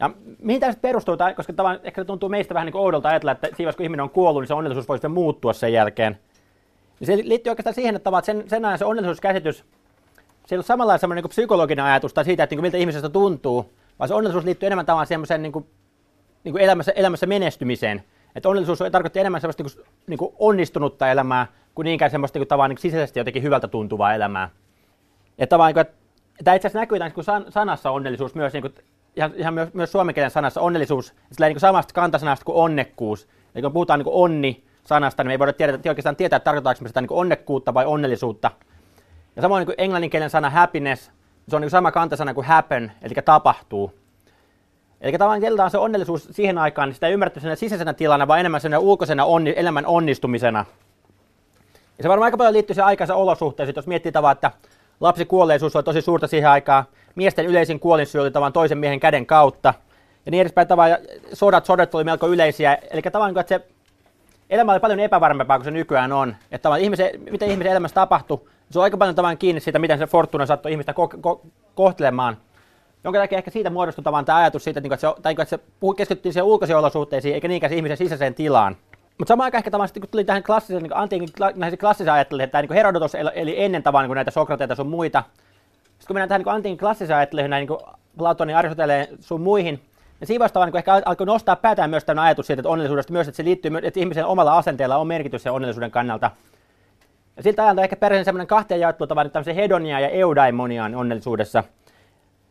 [0.02, 2.82] Ja mihin tämä sitten perustuu, tai, koska tavan, ehkä se tuntuu meistä vähän niin kuin
[2.82, 6.18] oudolta ajatella, että siinä kun ihminen on kuollut, niin se onnellisuus voisi muuttua sen jälkeen.
[7.00, 9.64] Ja se liittyy oikeastaan siihen, että sen, sen ajan se onnellisuuskäsitys
[10.46, 13.72] se ei ole samalla semmoinen niin psykologinen ajatus tai siitä, että niin miltä ihmisestä tuntuu,
[13.98, 15.66] vaan se onnellisuus liittyy enemmän tavallaan semmoiseen niin kuin,
[16.44, 18.02] niin kuin elämässä, elämässä menestymiseen.
[18.34, 22.40] Että onnellisuus tarkoittaa enemmän semmoista niin kuin, niin kuin onnistunutta elämää kuin niinkään semmoista niin
[22.40, 24.50] kuin, tavallaan niin sisäisesti jotenkin hyvältä tuntuvaa elämää.
[25.38, 28.62] Että tavallaan, niin kuin, että tämä itse asiassa näkyy tämän niin sanassa onnellisuus myös, niin
[28.62, 28.74] kuin,
[29.16, 33.28] ihan, ihan myös, myös suomen kielen sanassa onnellisuus, sillä niin samasta kantasanasta kuin onnekkuus.
[33.54, 36.82] Eli kun puhutaan niin onni sanasta, niin me ei voida tiedä, oikeastaan tietää, että tarkoitaanko
[36.82, 38.50] me sitä niin onnekkuutta vai onnellisuutta.
[39.36, 41.10] Ja samoin niin englanninkielen sana happiness,
[41.48, 43.92] se on niin sama kantasana kuin happen, eli tapahtuu.
[45.00, 48.60] Eli tavallaan se onnellisuus siihen aikaan, niin sitä ei ymmärretty sen sisäisenä tilana, vaan enemmän
[48.60, 50.64] sen ulkoisena onni, elämän onnistumisena.
[51.98, 54.50] Ja se varmaan aika paljon liittyy siihen aikaisen olosuhteisiin, jos miettii tavallaan, että
[55.00, 59.74] lapsikuolleisuus oli tosi suurta siihen aikaan, miesten yleisin kuolinsyy oli tavallaan toisen miehen käden kautta,
[60.26, 61.00] ja niin edespäin tavallaan
[61.32, 63.66] sodat, sodat oli melko yleisiä, eli tavallaan että se
[64.50, 68.40] elämä oli paljon epävarmempaa kuin se nykyään on, että tavallaan ihmisen, mitä ihmisen elämässä tapahtui,
[68.70, 72.36] se on aika paljon tavan kiinni siitä, miten se fortuna saattoi ihmistä ko- ko- kohtelemaan.
[73.04, 75.58] Jonka takia ehkä siitä muodostui tavan tämä ajatus siitä, että se, tai että se
[75.96, 78.76] keskittyi siihen ulkoisiin olosuhteisiin, eikä niinkään ihmisen sisäiseen tilaan.
[79.18, 82.62] Mutta samaan aikaan ehkä tavallaan kun tuli tähän klassiseen, niin antiikin näihin klassiseen ajatteluun, että
[82.62, 85.22] niin Herodotos eli ennen tavan niin näitä Sokrateita sun muita.
[86.02, 87.78] Sitten kun mennään tähän niin antiikin klassiseen ajatteluun, näin niin
[88.18, 89.82] Platonin, Aristoteleen sun muihin,
[90.20, 93.28] ja siinä vasta niin ehkä alkoi nostaa päätään myös tämä ajatus siitä, että onnellisuudesta myös,
[93.28, 96.30] että se liittyy, että ihmisen omalla asenteella on merkitys sen onnellisuuden kannalta.
[97.36, 101.64] Ja siltä ajalta ehkä perheen semmoinen kahteen jaottelutavan tämmöisen hedonia ja eudaimoniaan onnellisuudessa.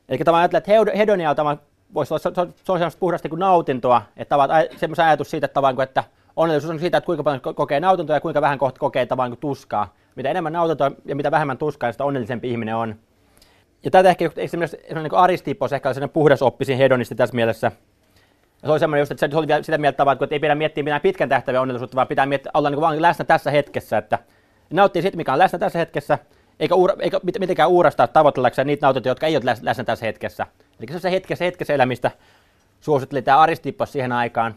[0.09, 1.57] Eli tavallaan ajattelee, että hedonia on tämä,
[1.93, 2.31] voisi olla, se,
[2.65, 4.35] se, on kuin nautintoa, että
[4.77, 6.03] semmoisen ajatus siitä, että, että
[6.35, 9.93] onnellisuus on siitä, että kuinka paljon kokee nautintoa ja kuinka vähän kokee tavallaan tuskaa.
[10.15, 12.95] Mitä enemmän nautintoa ja mitä vähemmän tuskaa, niin sitä onnellisempi ihminen on.
[13.83, 17.71] Ja tätä ehkä esimerkiksi niin Aristippos ehkä sellainen puhdasoppisin hedonisti tässä mielessä.
[18.61, 21.01] Ja se oli semmoinen just, että se oli sitä mieltä että ei pidä miettiä mitään
[21.01, 24.19] pitkän tähtäimen onnellisuutta, vaan pitää miettiä, olla niin vaan läsnä tässä hetkessä, että
[24.73, 26.17] nauttii siitä, mikä on läsnä tässä hetkessä,
[26.59, 30.47] eikä, uura, eikä mitenkään uurastaa tavoitellakseen niitä nautintoja, jotka ei ole läsnä tässä hetkessä.
[30.79, 32.11] Eli se hetkessä, hetkessä elämistä
[32.81, 34.55] suositteli tämä Aristippos siihen aikaan.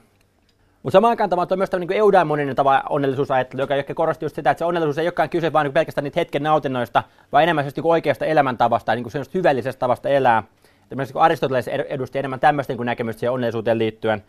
[0.84, 4.58] Mutta samaan aikaan on myös niin eudaimoninen tava onnellisuusajattelu, joka ehkä korosti just sitä, että
[4.58, 8.24] se onnellisuus ei olekaan kyse vain niin pelkästään niitä hetken nautinnoista, vaan enemmän niin oikeasta
[8.24, 10.42] elämäntavasta niin kuin hyvällisestä tavasta elää.
[10.86, 14.24] Esimerkiksi Aristoteles edusti enemmän tämmöistä niin näkemystä siihen onnellisuuteen liittyen.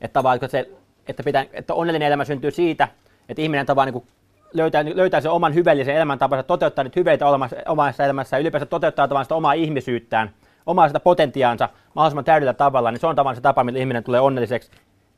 [0.00, 0.70] Että, tavallaan, että, se,
[1.06, 2.88] että, pitää, että onnellinen elämä syntyy siitä,
[3.28, 4.06] että ihminen tavallaan niin
[4.54, 7.26] löytää, löytää sen oman hyvällisen elämäntapansa, toteuttaa niitä hyveitä
[7.68, 10.30] omassa elämässä ja ylipäänsä toteuttaa tavallaan sitä omaa ihmisyyttään,
[10.66, 14.20] omaa sitä potentiaansa mahdollisimman täydellä tavalla, niin se on tavallaan se tapa, millä ihminen tulee
[14.20, 14.70] onnelliseksi.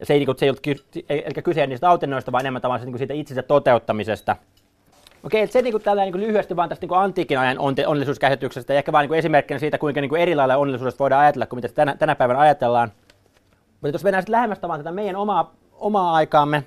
[0.05, 3.15] Se ei, niin se ei ollut eikä kyse niistä autennoista, vaan enemmän tavallaan niin siitä
[3.15, 4.37] itsensä toteuttamisesta.
[5.25, 7.59] Okei, että se niin kuin, tällä niin kuin lyhyesti vaan tästä niin kuin antiikin ajan
[7.59, 11.47] onnellisuuskäsityksestä ja ehkä vain niin esimerkkinä siitä, kuinka niin kuin eri lailla onnellisuudesta voidaan ajatella
[11.47, 12.93] kuin mitä tänä, tänä päivänä ajatellaan.
[13.81, 16.65] Mutta jos mennään sitten lähemmästä vaan tätä meidän omaa, omaa aikaamme,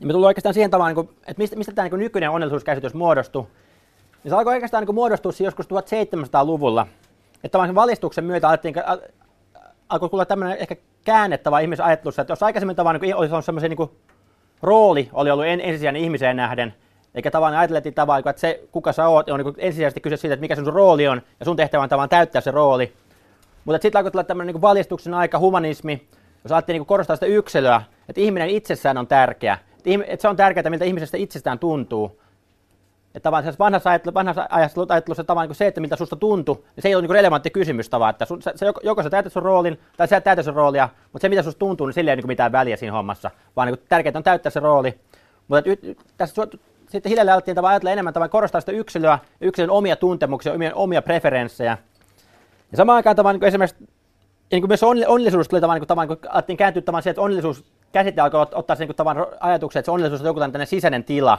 [0.00, 3.46] niin me tullaan oikeastaan siihen tavallaan, niin että mistä, mistä tämä niin nykyinen onnellisuuskäsitys muodostui.
[4.24, 6.86] Niin se alkoi oikeastaan niin muodostua joskus 1700-luvulla.
[7.34, 8.74] Että tavallaan valistuksen myötä alettiin,
[9.88, 13.70] alkoi tulla tämmöinen ehkä käännettävä ihmisen ajattelussa, että jos aikaisemmin tavallaan niin olisi ollut semmoisen
[13.70, 13.90] niin
[14.62, 16.74] rooli oli ollut en, ensisijainen ihmiseen nähden,
[17.14, 20.40] eikä tavallaan ajateltiin tavallaan, että se kuka sä oot, on niin ensisijaisesti kyse siitä, että
[20.40, 22.92] mikä sun rooli on, ja sun tehtävä on tavallaan täyttää se rooli.
[23.64, 26.08] Mutta sitten alkoi tulla tämmöinen niin valistuksen aika, humanismi,
[26.44, 29.58] jos alettiin niin korostaa sitä yksilöä, että ihminen itsessään on tärkeä,
[30.06, 32.20] että se on tärkeää, miltä ihmisestä itsestään tuntuu.
[33.18, 36.88] Että tavallaan vanhassa, ajattelu, vanhassa ajattelussa tavallaan niin se, että miltä susta tuntuu, niin se
[36.88, 40.08] ei ole niin relevantti kysymys tavallaan, että sun, se, joko sä täytät sun roolin, tai
[40.08, 42.26] sä et täytä sun roolia, mutta se, mitä susta tuntuu, niin sillä ei ole niin
[42.26, 44.98] mitään väliä siinä hommassa, vaan niin tärkeää on täyttää se rooli.
[45.48, 46.46] Mutta y, tässä
[46.88, 51.02] sitten hiljalleen alettiin tavallaan ajatella enemmän tavallaan korostaa sitä yksilöä, yksilön omia tuntemuksia, omia, omia
[51.02, 51.78] preferenssejä.
[52.70, 53.88] Ja samaan aikaan tavallaan niin esimerkiksi
[54.50, 58.20] niin kuin myös onnellisuus tuli tavallaan, niin kun alettiin kääntyä tavallaan siihen, että onnellisuus käsite
[58.20, 61.38] alkoi ottaa sen niin ajatuksen, että se onnellisuus on joku tämmöinen sisäinen tila.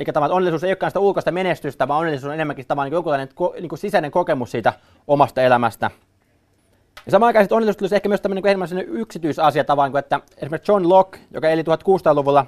[0.00, 3.10] Eikä tavallaan onnellisuus ei olekaan sitä ulkoista menestystä, vaan onnellisuus on enemmänkin tavallaan niin joku
[3.10, 3.28] tämmöinen
[3.60, 4.72] niin kuin sisäinen kokemus siitä
[5.06, 5.90] omasta elämästä.
[7.06, 10.88] Ja samaan aikaan onnellisuus tulisi ehkä myös tämmöinen niin enemmän yksityisasia tavallaan, että esimerkiksi John
[10.88, 12.46] Locke, joka eli 1600-luvulla,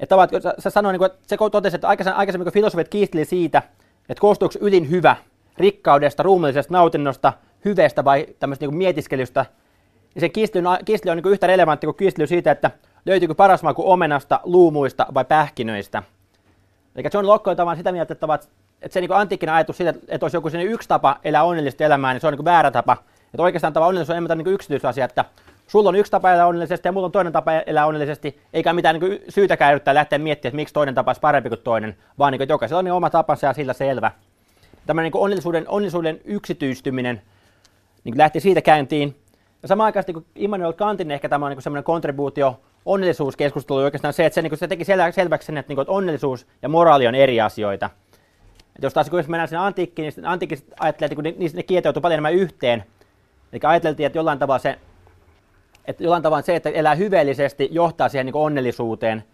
[0.00, 2.88] että tavallaan, että se sanoi, niin kuin, että se totesi, että aikaisemmin, aikaisemmin kun filosofit
[2.88, 3.62] kiisteli siitä,
[4.08, 5.16] että koostuuko ylin hyvä,
[5.58, 7.32] rikkaudesta, ruumiillisesta nautinnosta,
[7.64, 9.46] hyveestä vai tämmöistä niin mietiskelystä,
[10.14, 12.70] niin se kiistely, kiistely on niin yhtä relevantti kuin kiistely siitä, että
[13.06, 16.02] löytyykö paras maku omenasta, luumuista vai pähkinöistä.
[16.96, 20.24] Eli John Locke on tavallaan sitä mieltä, että, että se niin antiikkinen ajatus siitä, että
[20.24, 22.96] olisi joku yksi tapa elää onnellista elämää, niin se on niin väärä tapa.
[23.24, 25.24] Että oikeastaan tämä onnellisuus on enemmän niin yksityisasia, että
[25.66, 29.00] sulla on yksi tapa elää onnellisesti ja mulla on toinen tapa elää onnellisesti, eikä mitään
[29.00, 32.38] niin syytäkään yrittää lähteä miettimään, että miksi toinen tapa olisi parempi kuin toinen, vaan niin
[32.38, 34.12] kuin, jokaisella on niin oma tapansa ja sillä selvä.
[34.86, 37.22] Tämä niin onnellisuuden, onnellisuuden yksityistyminen
[38.04, 39.16] niin lähti siitä käyntiin.
[39.62, 44.26] Ja samaan aikaan kun Immanuel Kantin ehkä tämä on niin semmoinen kontribuutio onnellisuuskeskustelu oikeastaan se,
[44.26, 47.06] että se, niin se teki sel- selväksi sen, että, niin kuin, että onnellisuus ja moraali
[47.06, 47.90] on eri asioita.
[48.76, 52.14] Et jos taas kun mennään sinne antiikkiin, niin antiikkiset ajattelijat, kun niin ne kietoutuu paljon
[52.14, 52.84] enemmän yhteen.
[53.52, 54.78] Eli ajateltiin, että jollain tavalla se,
[55.84, 59.24] että jollain tavalla se, että elää hyveellisesti, johtaa siihen niin onnellisuuteen.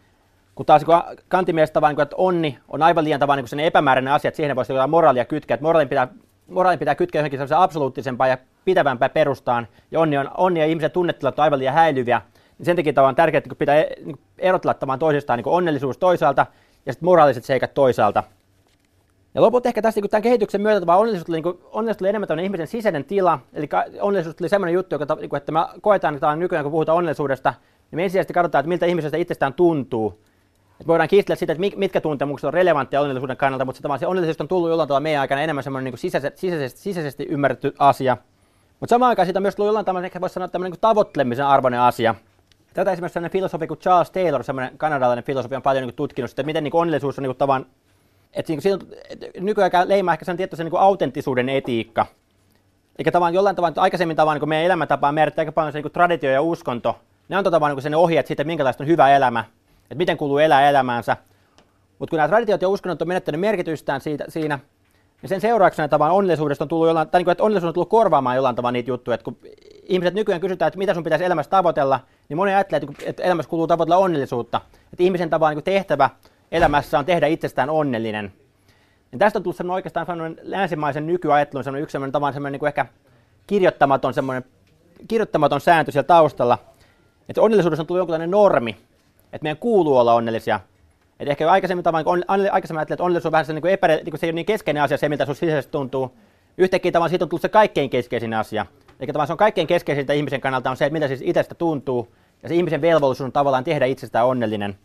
[0.54, 0.94] Kun taas kun
[1.28, 4.56] Kantin mielestä vaan, niin että onni on aivan liian tavallaan niin epämääräinen asia, että siihen
[4.56, 5.54] voisi jotain moraalia kytkeä.
[5.54, 6.08] Että moraalin pitää,
[6.48, 9.68] moraalin pitää kytkeä johonkin absoluuttisempaan ja pitävämpään perustaan.
[9.90, 12.22] Ja onni, on, onni ja ihmisen tunnetilat on aivan liian häilyviä.
[12.62, 16.46] Sen takia on tärkeää, että pitää niin erotella tavallaan toisistaan niin onnellisuus toisaalta
[16.86, 18.22] ja sitten moraaliset seikat toisaalta.
[19.34, 22.38] Ja lopulta ehkä tästä niin tämän kehityksen myötä vaan onnellisuus tuli, niin onnellisuus tuli enemmän
[22.38, 23.38] ihmisen sisäinen tila.
[23.52, 23.68] Eli
[24.00, 27.54] onnellisuus tuli sellainen juttu, joka, niin kuin, että me koetaan, että nykyään kun puhutaan onnellisuudesta,
[27.90, 30.20] niin me ensisijaisesti katsotaan, että miltä ihmisestä itsestään tuntuu.
[30.80, 34.40] Et voidaan kiistellä siitä, että mitkä tuntemukset on relevantteja onnellisuuden kannalta, mutta se, se onnellisuus
[34.40, 38.16] on tullut jollain tavalla meidän aikana enemmän semmoinen niin sisäisesti, sisäisesti, sisäisesti ymmärretty asia.
[38.80, 41.46] Mutta samaan aikaan siitä on myös tullut jollain tavalla, ehkä voisi sanoa tämmöinen niin tavoittelemisen
[41.46, 42.14] arvoinen asia.
[42.74, 46.42] Tätä esimerkiksi sellainen filosofi kuin Charles Taylor, semmoinen kanadalainen filosofi, on paljon niin tutkinut sitä,
[46.42, 47.66] miten niin onnellisuus on niin tavan,
[48.32, 48.78] että, niin
[49.40, 52.06] nykyään leimaa ehkä sen tietoisen niin autenttisuuden etiikka.
[52.98, 56.30] Eikä tavan jollain tavalla, aikaisemmin tavan niin meidän elämäntapaa määrittää aika paljon se niin traditio
[56.30, 56.98] ja uskonto.
[57.28, 59.44] Ne on tavallaan niin sen ohjeet siitä, minkälaista on hyvä elämä,
[59.82, 61.16] että miten kuuluu elää elämäänsä.
[61.98, 64.58] Mutta kun nämä traditiot ja uskonnot on menettänyt merkitystään siitä, siinä,
[65.22, 67.88] niin sen seurauksena tavallaan onnellisuudesta on tullut jollain, tai niin kuin, että onnellisuus on tullut
[67.88, 69.14] korvaamaan jollain tavalla niitä juttuja.
[69.14, 69.38] Että kun
[69.82, 73.66] ihmiset nykyään kysytään, että mitä sun pitäisi elämässä tavoitella, niin moni ajattelee, että elämässä kuuluu
[73.66, 74.60] tavoitella onnellisuutta.
[74.92, 76.10] Että ihmisen tavallaan niin tehtävä
[76.52, 78.32] elämässä on tehdä itsestään onnellinen.
[79.12, 82.86] Ja tästä on tullut oikeastaan sellainen länsimaisen nykyajattelun sellainen yksi sellainen, tavallaan sellainen niin ehkä
[83.46, 84.50] kirjoittamaton, sellainen,
[85.08, 86.58] kirjoittamaton sääntö siellä taustalla.
[87.28, 88.76] Että onnellisuudessa on tullut jonkinlainen normi,
[89.32, 90.60] että meidän kuuluu olla onnellisia.
[91.20, 94.18] Et ehkä aikaisemmin, tavan, on, aikaisemmin ajattelin, että onnellisuus on vähän se, niin epärä, niin
[94.18, 96.16] se ei ole niin keskeinen asia, se miltä sinusta sisäisesti tuntuu.
[96.58, 98.66] Yhtäkkiä tavan siitä on tullut se kaikkein keskeisin asia.
[99.02, 102.14] Eli tavallaan se on kaikkein keskeisintä ihmisen kannalta on se, että mitä siis itsestä tuntuu.
[102.42, 104.78] Ja se ihmisen velvollisuus on tavallaan tehdä itsestään onnellinen.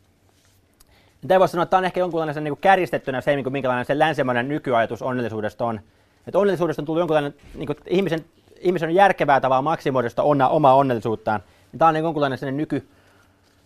[1.28, 4.48] Tämä voisi sanoa, että tämä on ehkä jonkunlainen niin kärjistettynä se, niin minkälainen se länsimainen
[4.48, 5.80] nykyajatus onnellisuudesta on.
[6.28, 8.26] Että onnellisuudesta on tullut jonkunlainen, niin kuin ihmisen,
[8.60, 11.44] ihmisen on järkevää tavalla maksimoida onna, omaa onnellisuuttaan.
[11.74, 12.88] Ja tämä on niin jonkunlainen nyky,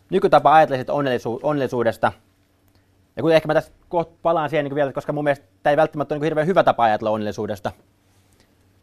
[0.10, 2.12] nykytapa ajatella onnellisu, onnellisuudesta.
[3.16, 5.78] Ja kun ehkä mä tässä kohta palaan siihen niin vielä, koska mun mielestä tämä ei
[5.78, 7.72] välttämättä ole niin hirveän hyvä tapa ajatella onnellisuudesta.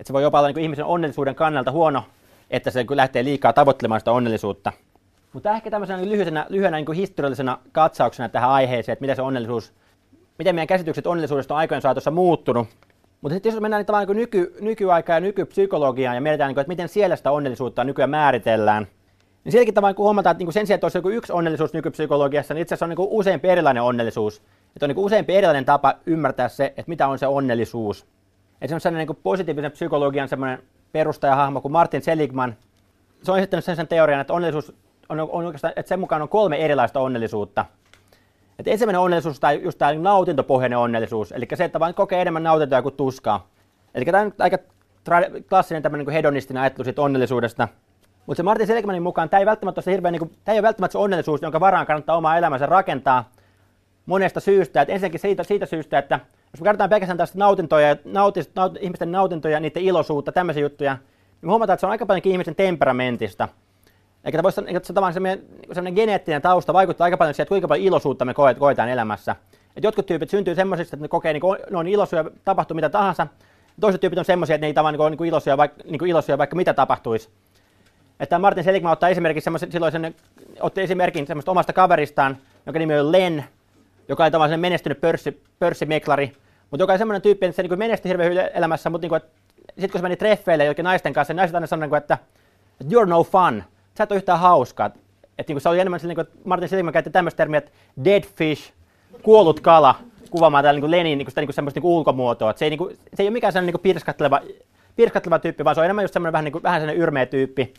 [0.00, 2.04] Että se voi jopa olla niin ihmisen onnellisuuden kannalta huono,
[2.50, 4.72] että se lähtee liikaa tavoittelemaan sitä onnellisuutta.
[5.32, 9.72] Mutta ehkä tämmöisenä lyhyenä, lyhyenä niin historiallisena katsauksena tähän aiheeseen, että miten se onnellisuus,
[10.38, 12.68] miten meidän käsitykset onnellisuudesta on aikojen saatossa muuttunut.
[13.20, 16.88] Mutta sitten jos mennään niin niin nyky, nykyaikaan ja nykypsykologiaan ja mietitään, niin että miten
[16.88, 18.86] siellä sitä onnellisuutta nykyään määritellään,
[19.44, 22.54] niin sielläkin tavallaan kun huomataan, että niin sen sijaan, että olisi joku yksi onnellisuus nykypsykologiassa,
[22.54, 24.42] niin itse asiassa on niin useampi erilainen onnellisuus.
[24.76, 28.06] Että on niin useampi erilainen tapa ymmärtää se, että mitä on se onnellisuus.
[28.60, 32.56] Että se on sellainen niin positiivisen psykologian semmoinen perustajahahmo kuin Martin Seligman.
[33.22, 34.74] Se on esittänyt sen, sen teorian, että onnellisuus
[35.08, 37.64] on, on oikeastaan, että sen mukaan on kolme erilaista onnellisuutta.
[38.58, 42.82] Et ensimmäinen onnellisuus on just tämä nautintopohjainen onnellisuus, eli se, että vain kokee enemmän nautintoa
[42.82, 43.46] kuin tuskaa.
[43.94, 44.56] Eli tämä on aika
[45.10, 47.68] tra- klassinen tämmöinen niin hedonistinen ajattelu siitä onnellisuudesta.
[48.26, 50.58] Mutta se Martin Seligmanin mukaan tämä ei välttämättä ole se hirveän, niin kuin, tämä ei
[50.58, 53.30] ole välttämättä se onnellisuus, jonka varaan kannattaa omaa elämänsä rakentaa
[54.06, 54.82] monesta syystä.
[54.82, 56.20] Et ensinnäkin siitä, siitä syystä, että
[56.52, 61.38] jos me katsotaan pelkästään tästä nautintoja, nautis, naut, ihmisten nautintoja, niiden iloisuutta, tämmöisiä juttuja, niin
[61.42, 63.48] me huomataan, että se on aika paljon ihmisen temperamentista.
[64.24, 64.92] Eikä voisi että
[65.72, 69.36] se meidän geneettinen tausta vaikuttaa aika paljon siihen, että kuinka paljon iloisuutta me koetaan elämässä.
[69.76, 72.88] Et jotkut tyypit syntyy semmoisista, että ne kokee, niin kuin, ne on iloisia, tapahtuu mitä
[72.88, 73.26] tahansa.
[73.80, 76.56] Toiset tyypit on semmoisia, että ne ei tavallaan niin kuin iloisia, vaikka, niin iloisia, vaikka
[76.56, 77.28] mitä tapahtuisi.
[78.20, 80.14] Että Martin Seligman ottaa esimerkiksi semmoisen, silloin sen,
[80.60, 83.44] otti esimerkin semmoista omasta kaveristaan, joka nimi on Len,
[84.08, 86.32] joka oli tavallaan menestynyt pörssi, pörssimeklari,
[86.70, 89.20] mutta joka oli semmoinen tyyppi, että se niin menestyi hirveän hyvin elämässä, mutta niin
[89.66, 92.18] sitten kun se meni treffeille jokin naisten kanssa, niin naiset aina sanoivat, että
[92.84, 93.62] you're no fun,
[93.98, 94.90] sä et ole yhtään hauskaa.
[95.38, 97.70] Että niin se oli enemmän niin Martin Seligman käytti tämmöistä termiä, että
[98.04, 98.72] dead fish,
[99.22, 99.94] kuollut kala,
[100.30, 102.50] kuvaamaan täällä niin Lenin niin sitä niin semmoista niin ulkomuotoa.
[102.50, 104.40] Et se, ei, niin kuin, se ei ole mikään sellainen niin pirskatteleva,
[104.96, 107.74] pirskatteleva tyyppi, vaan se on enemmän just semmoinen vähän, niin kuin, vähän sellainen yrmeä tyyppi.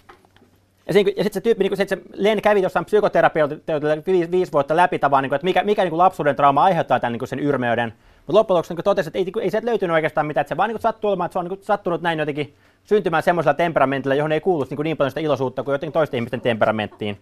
[0.89, 4.31] Ja, se, ja sitten se tyyppi, niin kuin, se, se Len kävi jossain psykoterapeutilla viisi,
[4.31, 7.11] viisi vuotta läpi tavallaan, niin kuin, että mikä, mikä niin kuin lapsuuden trauma aiheuttaa tämän
[7.13, 7.93] niin kuin sen yrmeyden.
[8.17, 10.69] Mutta loppujen lopuksi niin totesi, että ei, ei sieltä löytynyt oikeastaan mitään, että se vaan
[10.69, 14.41] niin sattuu olemaan, että se on niin sattunut näin jotenkin syntymään semmoisella temperamentilla, johon ei
[14.41, 17.17] kuulu niin, niin paljon sitä iloisuutta kuin jotenkin toisten ihmisten temperamenttiin.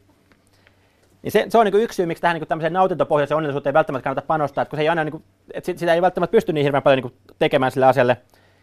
[1.21, 4.03] Niin se, se on niin yksi syy, miksi tähän niin tämmöiseen nautintopohjaiseen onnellisuuteen ei välttämättä
[4.03, 6.63] kannata panostaa, että kun se ei aina, niin kuin, että sitä ei välttämättä pysty niin
[6.63, 8.17] hirveän paljon niin tekemään sille asialle.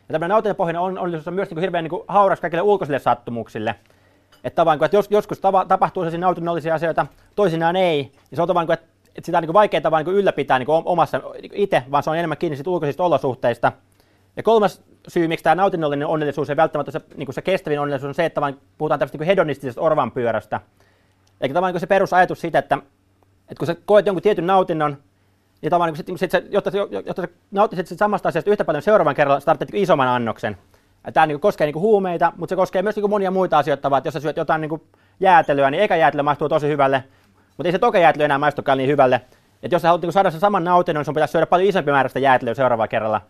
[0.08, 3.74] Ja tämmöinen nautintopohjainen onnellisuus on myös niin hirveän niin hauras kaikille ulkoisille sattumuksille.
[4.44, 8.48] Että, tavallaan, että jos, joskus tava, tapahtuu sellaisia nautinnollisia asioita, toisinaan ei, niin se on
[8.48, 12.02] tavallaan, että, että sitä on niin vaikea tavallaan niin ylläpitää niin omassa niin itse, vaan
[12.02, 13.72] se on enemmän kiinni ulkoisista olosuhteista.
[14.36, 18.14] Ja kolmas syy, miksi tämä nautinnollinen onnellisuus ei välttämättä se, niin se kestävin onnellisuus on
[18.14, 20.60] se, että vaan puhutaan tämmöistä niin hedonistisesta orvanpyörästä.
[21.40, 22.78] Eli tavallaan niin se perusajatus siitä, että,
[23.40, 24.96] että kun sä koet jonkun tietyn nautinnon,
[25.62, 26.70] niin tavallaan niin sit, sit sä, jotta,
[27.06, 30.56] jotta sä nauttisit sit samasta asiasta yhtä paljon seuraavan kerralla, sä tarvitset niin isomman annoksen.
[31.12, 34.14] Tämä niin koskee niin huumeita, mutta se koskee myös niin monia muita asioita, että jos
[34.14, 34.82] sä syöt jotain niin
[35.20, 37.04] jäätelyä, niin eka jäätelö maistuu tosi hyvälle,
[37.56, 39.20] mutta ei se toka jäätelö enää maistukaan niin hyvälle.
[39.62, 41.90] että jos sä haluat niin saada sen saman nautinnon, niin sun pitäisi syödä paljon isompi
[41.90, 43.20] määrä sitä jäätelyä seuraavalla kerralla.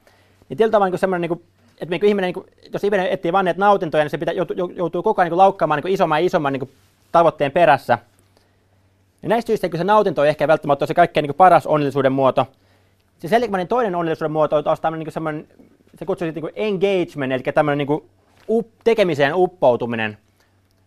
[0.49, 1.43] Niin tietyllä tavalla niin semmoinen, niin
[1.81, 4.71] että niin ihminen, niin kuin, jos ihminen etsii vain näitä nautintoja, niin se pitää, joutuu,
[4.77, 6.71] joutuu koko ajan niin laukkaamaan niin isomman ja isomman niin
[7.13, 7.99] tavoitteen perässä.
[9.23, 12.47] Ja näistä syistä se nautinto on ehkä välttämättä se kaikkein niin paras onnellisuuden muoto.
[13.19, 15.49] Se Seligmanin toinen onnellisuuden muoto on taas tämmöinen niin
[15.99, 18.01] se kutsuu niin engagement, eli tämmöinen niin
[18.49, 20.19] up, tekemiseen uppoutuminen.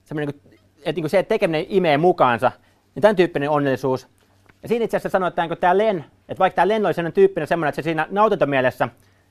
[0.05, 2.51] Semmoinen, niin että niin se, että tekeminen imee mukaansa,
[2.95, 4.07] niin tämän tyyppinen onnellisuus.
[4.63, 7.47] Ja siinä itse asiassa sanoo, että tämä Len, että vaikka tämä Len oli sellainen tyyppinen
[7.47, 8.89] semmoinen, että se siinä nautintomielessä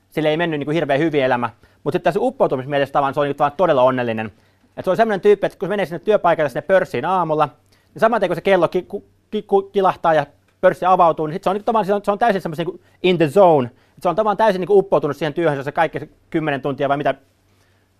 [0.09, 1.49] sille ei mennyt niin kuin hirveän hyvin elämä,
[1.83, 4.31] mutta sitten tässä uppoutumismielessä tavan se oli niin todella onnellinen.
[4.77, 7.49] Et se oli semmoinen tyyppi, että kun menee sinne työpaikalle sinne pörssiin aamulla,
[7.93, 10.25] niin saman kun se kello ki, ki, ki, kilahtaa ja
[10.61, 13.17] pörssi avautuu, niin sit se on, niin se on, se on täysin semmoisen niin in
[13.17, 13.71] the zone.
[13.99, 17.13] Se on tavallaan täysin niin kuin uppoutunut siihen työhön, se kaikki 10 tuntia vai mitä,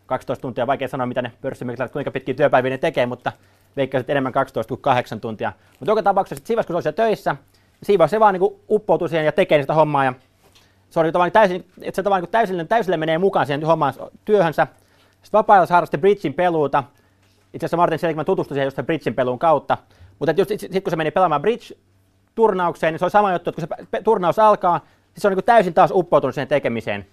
[0.06, 3.32] 12 tuntia, vaikea sanoa mitä ne pörssimiehet, kuinka pitkiä työpäiviä ne tekee, mutta
[3.76, 5.54] veikkaisin enemmän 12 kuin 8 tuntia.
[5.80, 7.36] Mutta joka tapauksessa siinä kun se on siellä töissä,
[7.84, 10.14] siinä se vaan niin uppoutuu siihen ja tekee sitä hommaa ja
[10.90, 13.94] se oli tavallaan täysin, että se tavallaan niin täysille, täysille menee mukaan siihen hommaan
[14.26, 14.68] työhönsä.
[15.12, 16.84] Sitten vapaa-ajalla harrasti bridgin peluuta.
[17.54, 19.78] Itse asiassa Martin Seligman tutustui siihen just bridgin peluun kautta.
[20.20, 24.02] Mutta sitten kun se meni pelaamaan bridge-turnaukseen, niin se oli sama juttu, että kun se
[24.04, 24.82] turnaus alkaa,
[25.18, 27.06] niin se on niin täysin taas uppoutunut siihen tekemiseen.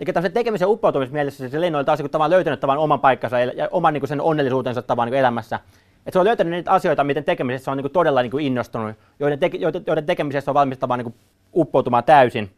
[0.00, 3.68] Eli tämmöisen tekemisen uppoutumismielessä se Lenno oli taas niin tavallaan löytänyt tavan oman paikkansa ja
[3.70, 5.60] oman niin sen onnellisuutensa tavan niin elämässä.
[6.06, 9.58] Et se on löytänyt niitä asioita, miten tekemisessä on niin todella niin innostunut, joiden, teke,
[9.86, 11.14] joiden tekemisessä on valmis tavan niin
[11.56, 12.50] uppoutumaan täysin.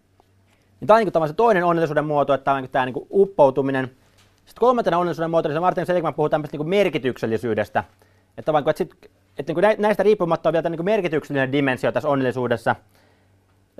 [0.80, 3.90] Niin tämä on niin se toinen onnellisuuden muoto, että tämä on niin tämä niin uppoutuminen.
[4.36, 7.84] Sitten kolmantena onnellisuuden muoto, niin Martin Seligman puhuu tämmöistä niin merkityksellisyydestä.
[8.38, 8.94] Että, vaan, että, sit,
[9.38, 12.76] että niin näistä riippumatta on vielä niin merkityksellinen dimensio tässä onnellisuudessa.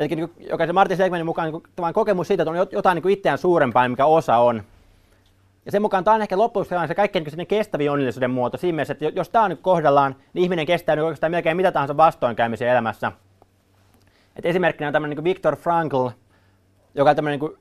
[0.01, 3.89] Eli niin jokaisen Martin Seligmanin mukaan niin kokemus siitä, että on jotain niin itseään suurempaa,
[3.89, 4.63] mikä osa on.
[5.67, 8.93] Ja sen mukaan tämä on ehkä loppujen se kaikkein niin kestävin onnellisuuden muoto siinä mielessä,
[8.93, 12.69] että jos tämä on nyt kohdallaan, niin ihminen kestää niin oikeastaan melkein mitä tahansa vastoinkäymisen
[12.69, 13.13] elämässä.
[14.37, 16.09] Et esimerkkinä on tämmöinen niin Viktor Frankl,
[16.95, 17.61] joka, tämmöinen, niin kuin,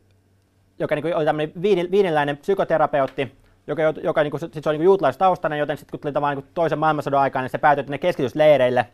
[0.80, 3.32] joka niin kuin, oli tämmöinen viiniläinen psykoterapeutti,
[3.68, 6.52] joka, joka niin kuin, sit se oli niin juutalaistaustainen, joten sitten kun tuli tavallaan niin
[6.54, 8.86] toisen maailmansodan aikaan, niin se päätyi ne keskitysleireille.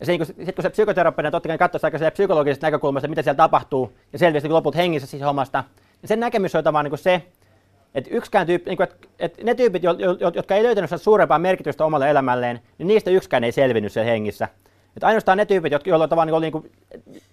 [0.00, 3.36] Ja se, niin sitten kun se psykoterapeutti totta kai katsoi aika psykologisesta näkökulmasta, mitä siellä
[3.36, 5.64] tapahtuu, ja selvisi niin lopulta hengissä siis hommasta,
[6.02, 7.22] niin sen näkemys on tavallaan niin se,
[7.94, 9.82] että yksikään tyyppi, niin kuin, että, että ne tyypit,
[10.34, 14.48] jotka ei löytänyt suurempaa merkitystä omalle elämälleen, niin niistä yksikään ei selvinnyt siellä hengissä.
[14.96, 16.72] Että ainoastaan ne tyypit, jotka, joilla tavallaan niin, niin kuin,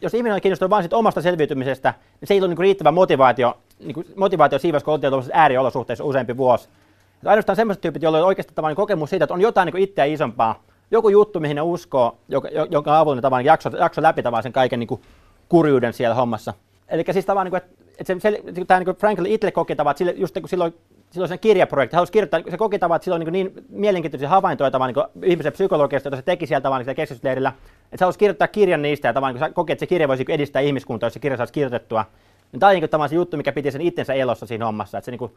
[0.01, 3.57] jos ihminen on kiinnostunut vain siitä omasta selviytymisestä, niin se ei ole niin riittävä motivaatio,
[3.79, 6.69] niin kuin, motivaatio siinä kun oltiin ääriolosuhteissa useampi vuosi.
[7.15, 10.05] Että ainoastaan sellaiset tyypit, joilla on oikeasti tavallaan kokemus siitä, että on jotain niin itseä
[10.05, 10.63] isompaa,
[10.95, 14.53] joku juttu, mihin ne uskoo, joka, jonka avulla ne tavallaan jakso, jakso läpi tavallaan sen
[14.53, 15.01] kaiken niin kuin,
[15.49, 16.53] kurjuuden siellä hommassa.
[16.87, 19.91] Eli siis tavallaan, niin kuin, että, että se, se, tämä niin Franklin itse koki tavallaan,
[19.91, 20.73] että sille, just kun silloin
[21.11, 24.71] silloin sen kirjaprojekti, halusi kirjoittaa, se koki tavallaan, että sillä on niin, niin mielenkiintoisia havaintoja
[24.71, 28.47] tavallaan niin ihmisen psykologiasta, jota se teki sieltä tavallaan niin keskitysleirillä, että se halusi kirjoittaa
[28.47, 31.19] kirjan niistä ja tavallaan kun se koki, että se kirja voisi edistää ihmiskuntaa, jos se
[31.19, 32.05] kirja saisi kirjoitettua.
[32.51, 35.05] Niin tämä on niin tavallaan se juttu, mikä piti sen itsensä elossa siinä hommassa, että
[35.05, 35.31] se, niin kuin,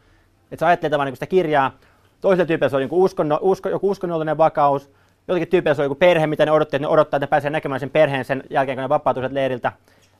[0.52, 1.72] että se ajattelee tavallaan niin sitä kirjaa,
[2.20, 4.90] toisella tyypillä se oli niin uskonno, usko, joku uskonnollinen vakaus,
[5.28, 7.50] jollakin tyypillä se oli joku perhe, mitä ne odotti, että ne odottaa, että ne pääsee
[7.50, 9.72] näkemään sen perheen sen jälkeen, kun ne vapautuivat leiriltä.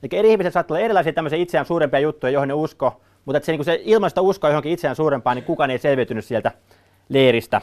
[0.03, 3.45] Eli eri ihmiset saattaa olla erilaisia tämmöisiä itseään suurempia juttuja, joihin ne usko, mutta että
[3.45, 6.51] se, niin se ilmaista uskoa johonkin itseään suurempaan, niin kukaan ei selviytynyt sieltä
[7.09, 7.61] leiristä.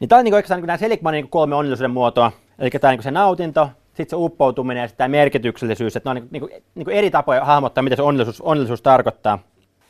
[0.00, 2.32] Niin tämä on niin oikeastaan niin nämä Seligmanin niin kolme onnellisuuden muotoa.
[2.58, 5.96] Eli tämä niin se nautinto, sitten se uppoutuminen ja sitten tämä merkityksellisyys.
[5.96, 9.38] Että ne on niin kuin, niin kuin eri tapoja hahmottaa, mitä se onnellisuus, onnellisuus tarkoittaa.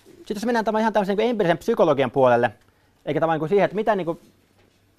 [0.07, 2.51] Sitten jos mennään tämän ihan tämmöisen niin empiirisen psykologian puolelle,
[3.07, 4.19] eikä tavallaan niin siihen, että mitä niin kuin,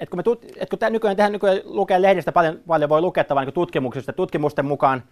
[0.04, 3.24] että kun, me tut, että kun nykyään, tehdään, nykyään lukee lehdistä paljon, paljon voi lukea
[3.24, 5.04] tavallaan niin tutkimuksista, tutkimusten mukaan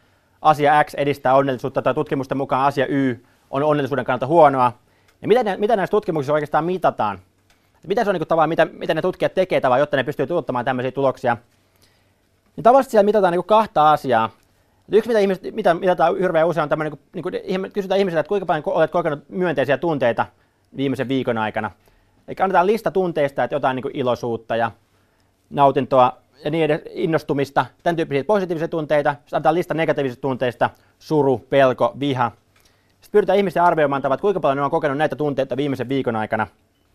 [0.41, 3.15] asia X edistää onnellisuutta tai tutkimusten mukaan asia Y
[3.49, 4.71] on onnellisuuden kannalta huonoa.
[5.21, 7.19] Ja mitä, ne, mitä näissä tutkimuksissa oikeastaan mitataan?
[7.87, 10.65] Mitä se on niin tavallaan, mitä, mitä ne tutkijat tekee tavallaan, jotta ne pystyy tuottamaan
[10.65, 11.37] tämmöisiä tuloksia?
[12.55, 14.29] Niin tavallisesti siellä mitataan niin kahta asiaa.
[14.91, 18.19] Yksi, mitä, ihmiset, mitä, tämä hirveän usein on tämmöinen, niin kuin, niin kuin, kysytään ihmisiltä,
[18.19, 20.25] että kuinka paljon olet kokenut myönteisiä tunteita
[20.77, 21.71] viimeisen viikon aikana.
[22.27, 24.71] Eli annetaan lista tunteista, että jotain niin kuin iloisuutta ja
[25.49, 29.11] nautintoa ja niin edes innostumista, tämän tyyppisiä positiivisia tunteita.
[29.11, 30.69] Sitten annetaan lista negatiivisista tunteista,
[30.99, 32.31] suru, pelko, viha.
[33.01, 36.47] Sitten pyydetään ihmisiä arvioimaan, että kuinka paljon ne on kokenut näitä tunteita viimeisen viikon aikana.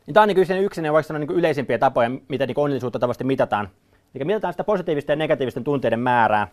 [0.07, 3.25] Niin tämä on niin yksi ne voisi sanoa niin yleisimpiä tapoja, miten niin onnellisuutta tavasti
[3.25, 3.69] mitataan.
[4.15, 6.49] Eli mitataan sitä positiivisten ja negatiivisten tunteiden määrää.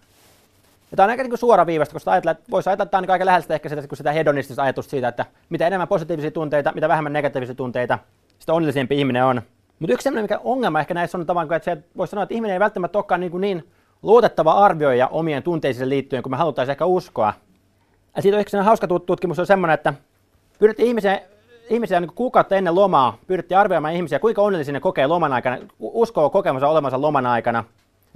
[0.92, 3.04] Ja tämä on aika niin suora viivasta, koska ajatella, että voisi ajatella, että tämä on
[3.04, 6.88] niin aika lähellä ehkä sitä, sitä hedonistista ajatusta siitä, että mitä enemmän positiivisia tunteita, mitä
[6.88, 8.00] vähemmän negatiivisia tunteita,
[8.40, 9.42] sitä onnellisempi ihminen on.
[9.80, 12.60] Mutta yksi sellainen mikä ongelma ehkä näissä on tavallaan, että voisi sanoa, että ihminen ei
[12.60, 13.70] välttämättä olekaan niin, niin
[14.04, 17.34] luotettava arvioija omien tunteisiin liittyen, kun me haluttaisiin ehkä uskoa.
[18.16, 19.94] Ja siitä on ehkä hauska tutkimus on semmoinen, että
[20.60, 21.22] pyydettiin ihmisiä,
[21.70, 26.30] ihmisiä niin kuukautta ennen lomaa, pyydettiin arvioimaan ihmisiä, kuinka onnellisia ne kokee loman aikana, uskoo
[26.30, 27.64] kokemansa olevansa loman aikana,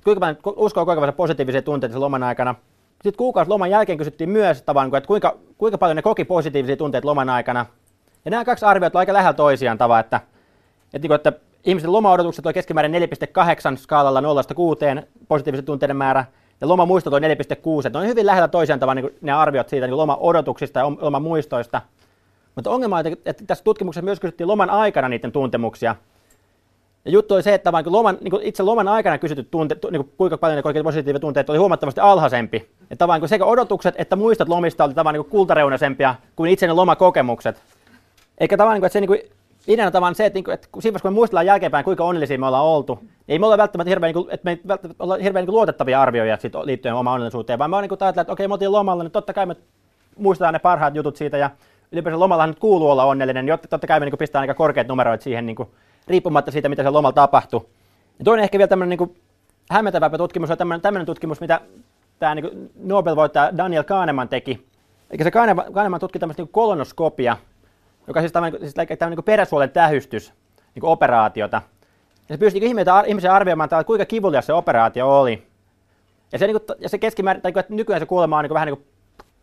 [0.03, 2.55] kuinka paljon uskoo kokevansa positiivisia tunteita loman aikana.
[2.91, 4.73] Sitten kuukausi loman jälkeen kysyttiin myös, että
[5.07, 7.65] kuinka, kuinka paljon ne koki positiivisia tunteita loman aikana.
[8.25, 10.21] Ja nämä kaksi arviota on aika lähellä toisiaan tava, että,
[10.85, 14.23] että, niinku, että ihmisten loma-odotukset on keskimäärin 4,8 skaalalla 0-6
[15.27, 16.25] positiivisen tunteiden määrä,
[16.61, 17.27] ja lomamuistot on 4,6.
[17.93, 21.81] Ne on hyvin lähellä toisiaan tavan niin ne arviot siitä niin loma-odotuksista ja lomamuistoista.
[22.55, 25.95] Mutta ongelma on, että tässä tutkimuksessa myös kysyttiin loman aikana niiden tuntemuksia.
[27.05, 30.37] Ja juttu oli se, että vaan loman, niin itse loman aikana kysytyt tunte, niin kuinka
[30.37, 32.69] paljon ne kokivat positiivisia tunteita oli huomattavasti alhaisempi.
[32.91, 37.61] Että vaan sekä odotukset että muistot lomista oli tavan niin kultareunaisempia kuin itse ne lomakokemukset.
[38.37, 39.21] Eikä tavan, niin kuin, että se niin kuin,
[39.67, 42.45] ideana tavan se, että, niin kuin, että siinä kun me muistellaan jälkeenpäin, kuinka onnellisia me
[42.45, 45.45] ollaan oltu, niin ei me olla välttämättä hirveän, niin kuin, että me välttämättä olla hirveän
[45.47, 49.03] luotettavia arvioja liittyen omaan onnellisuuteen, vaan me on niin ajatellaan, että okei, me oltiin lomalla,
[49.03, 49.55] niin totta kai me
[50.17, 51.49] muistetaan ne parhaat jutut siitä ja
[51.91, 55.21] ylipäänsä lomallahan nyt kuuluu olla onnellinen, niin totta kai me niin pistää aika korkeat numeroit
[55.21, 55.69] siihen niin kuin,
[56.07, 57.65] riippumatta siitä, mitä se lomalla tapahtui.
[58.19, 59.15] Ja toinen ehkä vielä tämmöinen niin
[59.69, 61.61] hämmentävä tutkimus on tämmöinen, tämmöinen tutkimus, mitä
[62.19, 64.67] tämä niin Nobel-voittaja Daniel Kahneman teki.
[65.11, 67.37] Eli se Kahneman, Kahneman tutki tämmöistä niin kolonoskopia,
[68.07, 70.33] joka siis, tämmöinen, siis tämmöinen niin peräsuolen tähystys,
[70.75, 71.61] niin operaatiota.
[72.29, 72.77] Ja se pyysi niin
[73.07, 75.47] ihmisiä arvioimaan, että kuinka kivulias se operaatio oli.
[76.31, 78.77] Ja se, niin kuin, ja se keskimäärin, tai nykyään se kuulemma on niin vähän niin
[78.77, 78.87] kuin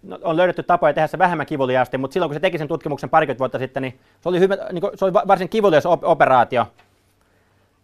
[0.03, 3.11] no, on löydetty tapoja tehdä se vähemmän kivuliaasti, mutta silloin kun se teki sen tutkimuksen
[3.11, 6.67] parikymmentä vuotta sitten, niin se oli, hyvä, niin kuin, se oli varsin kivulias op- operaatio.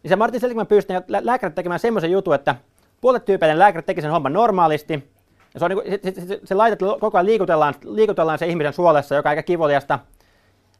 [0.02, 2.54] Niin se Martin Seligman pyysi lääkärit tekemään semmoisen jutun, että
[3.00, 5.10] puolet tyypeiden lääkärit teki sen homman normaalisti,
[5.54, 8.72] ja se, on niin kuin, se, se, se laitet koko ajan liikutellaan, liikutellaan se ihmisen
[8.72, 9.98] suolessa, joka on aika kivuliasta.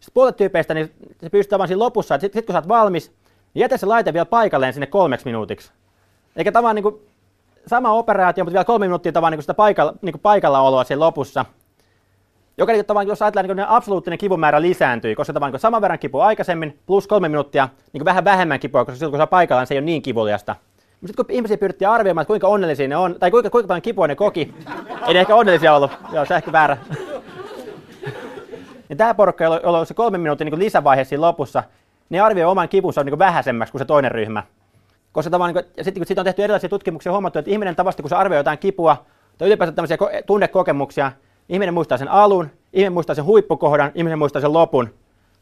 [0.00, 0.90] Sitten puolet tyypeistä, niin
[1.20, 3.12] se pystyy vaan siinä lopussa, että sitten sit kun sä oot valmis,
[3.54, 5.70] niin jätä se laite vielä paikalleen sinne kolmeksi minuutiksi.
[6.36, 7.00] Eikä tavallaan niin kuin,
[7.66, 11.44] sama operaatio, mutta vielä kolme minuuttia tavallaan niin sitä paikalla, niin kuin paikallaoloa siinä lopussa.
[12.58, 16.26] Joka niin tavallaan, jos ajatellaan, niin absoluuttinen kipumäärä lisääntyy, koska tavallaan niin saman verran kipua
[16.26, 19.78] aikaisemmin, plus kolme minuuttia, niin vähän vähemmän kipua, koska silloin kun sä paikallaan, se ei
[19.78, 20.56] ole niin kivuliasta.
[21.00, 23.82] Mutta sitten kun ihmisiä pyrittiin arvioimaan, että kuinka onnellisia ne on, tai kuinka, kuinka paljon
[23.82, 24.54] kipua ne koki,
[25.06, 25.90] ei ne ehkä onnellisia ollut.
[26.12, 26.76] Joo, se ehkä väärä.
[28.90, 31.62] Ja tämä porukka, jolla on se kolme minuutin niin lisävaihe siinä lopussa,
[32.10, 34.42] ne arvioi oman kipunsa niin vähäisemmäksi kuin se toinen ryhmä.
[35.12, 38.08] Koska niin ja sitten kun siitä on tehty erilaisia tutkimuksia, huomattu, että ihminen tavasti, kun
[38.08, 39.06] se arvioi jotain kipua
[39.38, 41.12] tai ylipäänsä tämmöisiä tunnekokemuksia,
[41.48, 44.94] ihminen muistaa sen alun, ihminen muistaa sen huippukohdan, ihminen muistaa sen lopun.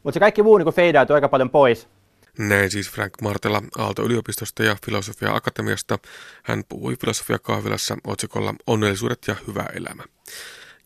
[0.03, 1.87] Mutta se kaikki muu niin feidautuu aika paljon pois.
[2.37, 5.99] Näin siis Frank Martela Aalto-yliopistosta ja Filosofia Akatemiasta.
[6.43, 10.03] Hän puhui Filosofia kahvilassa otsikolla Onnellisuudet ja hyvä elämä.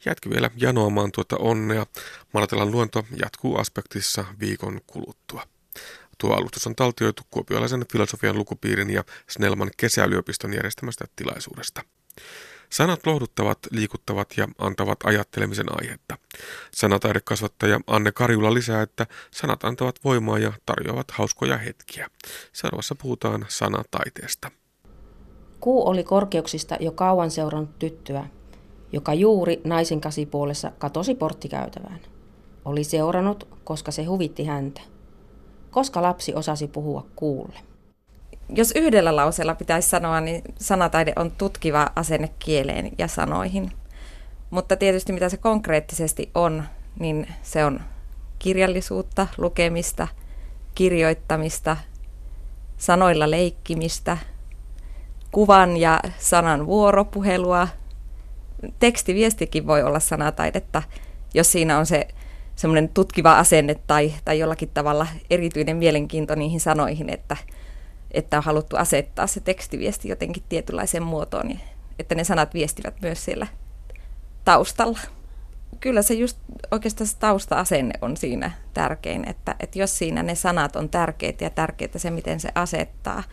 [0.05, 1.85] Jätki vielä janoamaan tuota onnea.
[2.33, 5.43] Martelan luonto jatkuu aspektissa viikon kuluttua.
[6.17, 11.81] Tuo alustus on taltioitu kuopiolaisen filosofian lukupiirin ja Snellman kesäyliopiston järjestämästä tilaisuudesta.
[12.69, 16.17] Sanat lohduttavat, liikuttavat ja antavat ajattelemisen aihetta.
[16.71, 22.09] Sanataidekasvattaja Anne Karjula lisää, että sanat antavat voimaa ja tarjoavat hauskoja hetkiä.
[22.53, 24.51] Seuraavassa puhutaan sanataiteesta.
[25.59, 28.25] Kuu oli korkeuksista jo kauan seurannut tyttöä,
[28.93, 31.99] joka juuri naisen kasipuolessa katosi porttikäytävään.
[32.65, 34.81] Oli seurannut, koska se huvitti häntä
[35.73, 37.59] koska lapsi osasi puhua kuulle?
[38.49, 43.71] Jos yhdellä lauseella pitäisi sanoa, niin sanataide on tutkiva asenne kieleen ja sanoihin.
[44.49, 46.63] Mutta tietysti mitä se konkreettisesti on,
[46.99, 47.79] niin se on
[48.39, 50.07] kirjallisuutta, lukemista,
[50.75, 51.77] kirjoittamista,
[52.77, 54.17] sanoilla leikkimistä,
[55.31, 57.67] kuvan ja sanan vuoropuhelua.
[58.79, 60.83] Tekstiviestikin voi olla sanataidetta,
[61.33, 62.07] jos siinä on se
[62.55, 67.37] semmoinen tutkiva asenne tai, tai jollakin tavalla erityinen mielenkiinto niihin sanoihin, että,
[68.11, 71.59] että on haluttu asettaa se tekstiviesti jotenkin tietynlaiseen muotoon,
[71.99, 73.47] että ne sanat viestivät myös siellä
[74.45, 74.99] taustalla.
[75.79, 76.37] Kyllä se just
[76.71, 81.49] oikeastaan se tausta-asenne on siinä tärkein, että, että jos siinä ne sanat on tärkeitä ja
[81.49, 83.23] tärkeitä se, miten se asettaa,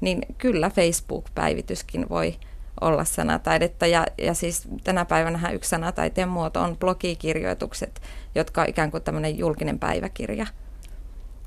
[0.00, 2.34] niin kyllä Facebook-päivityskin voi
[2.80, 3.86] olla sanataidetta.
[3.86, 8.02] Ja, ja siis tänä päivänä yksi sanataiteen muoto on blogikirjoitukset,
[8.34, 10.46] jotka on ikään kuin tämmöinen julkinen päiväkirja.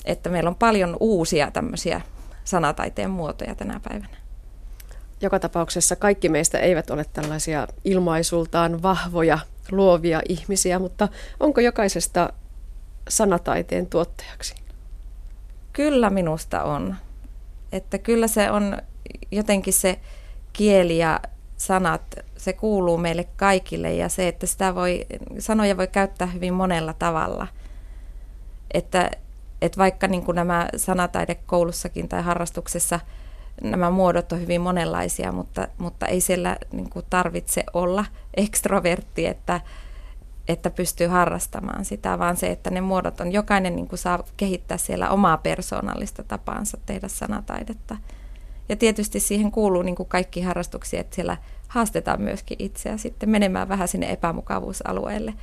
[0.06, 2.02] Että meillä on paljon uusia tämmöisiä
[2.44, 4.18] sanataiteen muotoja tänä päivänä.
[5.22, 9.40] Joka tapauksessa kaikki meistä eivät ole tällaisia ilmaisultaan vahvoja,
[9.72, 11.08] luovia ihmisiä, mutta
[11.40, 12.34] onko jokaisesta
[13.10, 14.56] sanataiteen tuottajaksi?
[15.74, 16.96] Kyllä minusta on.
[17.72, 18.78] Että kyllä se on
[19.32, 20.00] jotenkin se
[20.54, 21.20] kieli ja
[21.58, 22.02] sanat,
[22.38, 25.06] se kuuluu meille kaikille ja se, että sitä voi,
[25.40, 27.48] sanoja voi käyttää hyvin monella tavalla.
[28.74, 29.12] Että,
[29.62, 33.00] että vaikka niin kuin nämä sanataidekoulussakin tai harrastuksessa
[33.64, 39.62] nämä muodot on hyvin monenlaisia, mutta, mutta ei siellä niin kuin tarvitse olla ekstrovertti, että,
[40.48, 44.78] että pystyy harrastamaan sitä, vaan se, että ne muodot on, jokainen niin kuin saa kehittää
[44.78, 47.98] siellä omaa persoonallista tapaansa tehdä sanataidetta.
[48.70, 53.70] Ja tietysti siihen kuuluu niin kuin kaikki harrastuksia, että siellä haastetaan myöskin itseä sitten menemään
[53.70, 55.34] vähän sinne epämukavuusalueelle.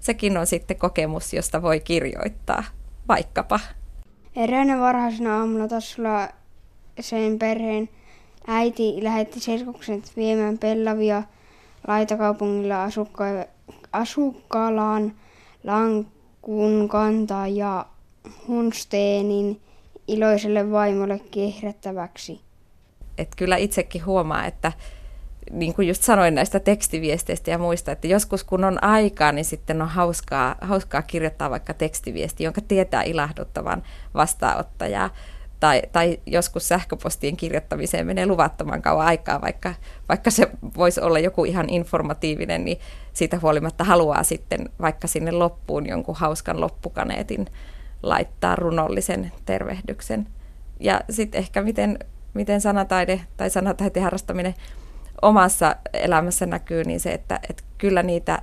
[0.00, 2.64] Sekin on sitten kokemus, josta voi kirjoittaa,
[3.08, 3.60] vaikkapa.
[4.36, 6.28] Eräänä varhaisena aamulla tasolla
[7.00, 7.88] sen perheen
[8.46, 11.22] äiti lähetti serkukset viemään pellavia
[11.88, 13.48] laitakaupungilla asukka-
[13.92, 15.12] asukkaalaan
[15.64, 17.86] lankun kantaa ja
[18.48, 19.60] Hunsteenin
[20.08, 22.40] iloiselle vaimolle kehrättäväksi
[23.18, 24.72] että kyllä itsekin huomaa, että
[25.50, 29.82] niin kuin just sanoin näistä tekstiviesteistä ja muista, että joskus kun on aikaa, niin sitten
[29.82, 33.82] on hauskaa, hauskaa kirjoittaa vaikka tekstiviesti, jonka tietää ilahduttavan
[34.14, 35.10] vastaanottajaa.
[35.60, 39.74] Tai, tai joskus sähköpostien kirjoittamiseen menee luvattoman kauan aikaa, vaikka,
[40.08, 42.78] vaikka se voisi olla joku ihan informatiivinen, niin
[43.12, 47.46] siitä huolimatta haluaa sitten vaikka sinne loppuun jonkun hauskan loppukaneetin
[48.02, 50.26] laittaa runollisen tervehdyksen.
[50.80, 51.98] Ja sitten ehkä miten
[52.34, 54.54] miten sanataide tai sanataiteen harrastaminen
[55.22, 58.42] omassa elämässä näkyy, niin se, että, että kyllä niitä,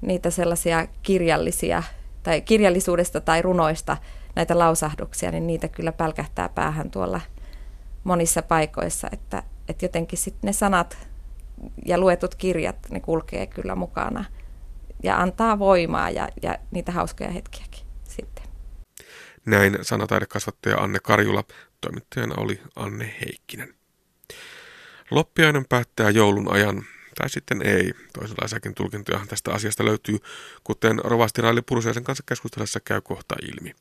[0.00, 1.82] niitä sellaisia kirjallisia
[2.22, 3.96] tai kirjallisuudesta tai runoista
[4.36, 7.20] näitä lausahduksia, niin niitä kyllä pälkähtää päähän tuolla
[8.04, 11.08] monissa paikoissa, että, että jotenkin sitten ne sanat
[11.86, 14.24] ja luetut kirjat, ne kulkee kyllä mukana
[15.02, 18.44] ja antaa voimaa ja, ja niitä hauskoja hetkiäkin sitten.
[19.46, 21.44] Näin sanataidekasvattaja Anne Karjula
[21.80, 23.74] Toimittajana oli Anne Heikkinen.
[25.10, 27.94] Loppiainen päättää joulun ajan, tai sitten ei.
[28.12, 30.18] Toisenlaisiakin tulkintoja tästä asiasta löytyy,
[30.64, 33.74] kuten rovasti Raili Purusiaisen kanssa keskustelussa käy kohta ilmi.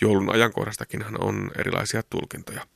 [0.00, 2.66] Joulun ajankohdastakin on erilaisia tulkintoja.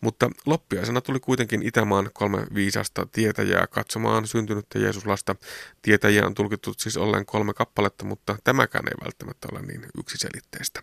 [0.00, 5.36] Mutta loppiaisena tuli kuitenkin Itämaan kolme viisasta tietäjää katsomaan syntynyttä Jeesuslasta.
[5.82, 10.82] Tietäjiä on tulkittu siis olleen kolme kappaletta, mutta tämäkään ei välttämättä ole niin yksiselitteistä.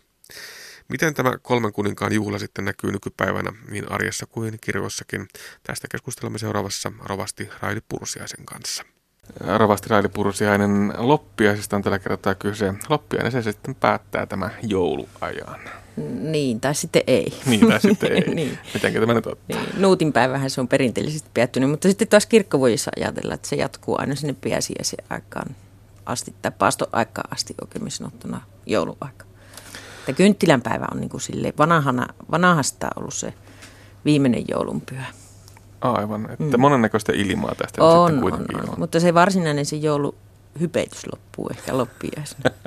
[0.90, 5.28] Miten tämä kolmen kuninkaan juhla sitten näkyy nykypäivänä niin arjessa kuin kirjoissakin?
[5.64, 8.84] Tästä keskustelemme seuraavassa Rovasti Raili Pursiaisen kanssa.
[9.58, 12.74] Rovasti Raili Pursiainen loppiaisesta on tällä kertaa kyse.
[12.90, 15.60] Loppiainen se sitten päättää tämä jouluajan.
[16.22, 17.34] Niin, tai sitten ei.
[17.46, 18.22] Niin, tai sitten ei.
[18.36, 18.58] niin.
[18.74, 19.62] Mitenkä tämä nyt ottaa?
[19.62, 19.82] Niin.
[19.82, 23.96] Nuutin päivähän se on perinteellisesti päättynyt, mutta sitten taas kirkko voi ajatella, että se jatkuu
[24.00, 25.56] aina sinne pääsiäisen aikaan
[26.06, 29.26] asti, tai paastoaikaan asti oikein sanottuna jouluaika.
[30.08, 33.34] Että kynttilän päivä on niin kuin sille vanhana, vanhasta ollut se
[34.06, 35.06] viimeinen joulunpyhä.
[35.82, 36.62] Aivan, että mm.
[36.62, 38.80] monennäköistä ilmaa tästä on, sitten kuitenkin on, on.
[38.80, 42.50] Mutta se varsinainen se jouluhypeitys loppuu ehkä loppiaisena.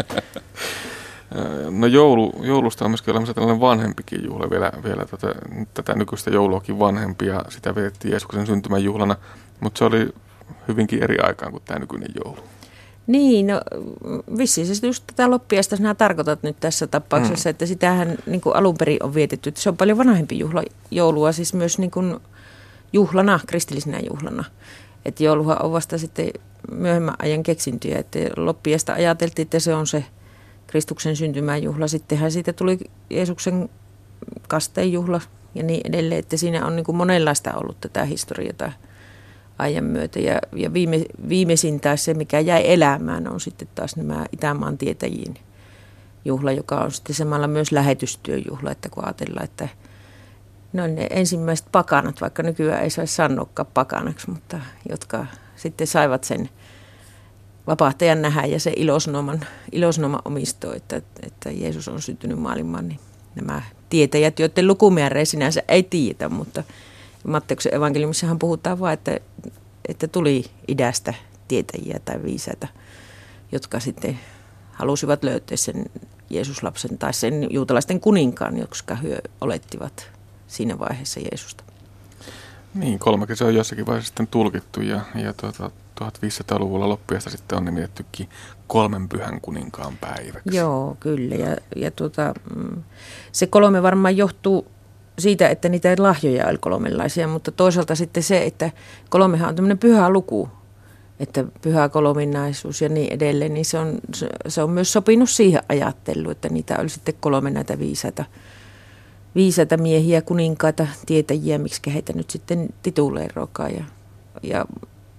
[1.70, 5.34] No joulu, joulusta on myöskin olemassa tällainen vanhempikin juhla, vielä, vielä tätä,
[5.74, 9.16] tätä nykyistä jouluakin vanhempi ja sitä vietettiin Jeesuksen syntymäjuhlana,
[9.60, 10.08] mutta se oli
[10.68, 12.38] hyvinkin eri aikaan kuin tämä nykyinen joulu.
[13.10, 13.60] Niin, no
[14.38, 17.50] vissiin se just tätä loppiasta sinä tarkoitat nyt tässä tapauksessa, mm.
[17.50, 21.32] että sitähän niin kuin alun perin on vietetty, että se on paljon vanhempi juhla, joulua
[21.32, 22.16] siis myös niin kuin
[22.92, 24.44] juhlana, kristillisenä juhlana.
[25.04, 26.30] Että jouluhan on vasta sitten
[26.72, 30.04] myöhemmän ajan keksintyjä, että loppiasta ajateltiin, että se on se
[30.66, 31.88] Kristuksen syntymäjuhla.
[31.88, 32.78] Sittenhän siitä tuli
[33.10, 33.68] Jeesuksen
[34.48, 35.20] kasteenjuhla
[35.54, 38.72] ja niin edelleen, että siinä on niin kuin monenlaista ollut tätä historiaa
[39.60, 40.20] ajan myötä.
[40.20, 45.34] Ja, ja viime, viimeisin taas se, mikä jäi elämään, on sitten taas nämä Itämaan tietäjiin
[46.24, 49.68] juhla, joka on sitten samalla myös lähetystyöjuhla, että kun ajatellaan, että
[50.72, 56.24] ne on ne ensimmäiset pakanat, vaikka nykyään ei saisi sanoakaan pakanaksi, mutta jotka sitten saivat
[56.24, 56.48] sen
[57.66, 59.40] vapahtajan nähdä ja se ilosnoman,
[59.72, 63.00] ilosnoman omisto, että, että Jeesus on syntynyt maailmaan, niin
[63.34, 66.64] nämä tietäjät, joiden lukumäärä sinänsä ei tiedä, mutta
[67.24, 69.20] Matteuksen evankeliumissahan puhutaan vain, että,
[69.88, 71.14] että tuli idästä
[71.48, 72.68] tietäjiä tai viisaita,
[73.52, 74.18] jotka sitten
[74.72, 75.84] halusivat löytää sen
[76.30, 80.10] Jeesuslapsen tai sen juutalaisten kuninkaan, jotka hyö olettivat
[80.46, 81.64] siinä vaiheessa Jeesusta.
[82.74, 85.70] Niin, kolmekin se on jossakin vaiheessa sitten tulkittu ja, ja tuota,
[86.04, 88.28] 1500-luvulla loppiasta sitten on nimitettykin
[88.66, 90.56] kolmen pyhän kuninkaan päiväksi.
[90.56, 91.34] Joo, kyllä.
[91.34, 92.82] Ja, ja tuota, mm,
[93.32, 94.66] se kolme varmaan johtuu
[95.20, 98.70] siitä, että niitä lahjoja oli kolmenlaisia, mutta toisaalta sitten se, että
[99.08, 100.48] kolmehan on tämmöinen pyhä luku,
[101.20, 103.98] että pyhä kolminaisuus ja niin edelleen, niin se on,
[104.48, 108.24] se on myös sopinut siihen ajatteluun, että niitä oli sitten kolme näitä viisaita,
[109.34, 113.68] viisaita miehiä, kuninkaita, tietäjiä, miksi heitä nyt sitten tituleerokaa.
[113.68, 113.84] Ja,
[114.42, 114.64] ja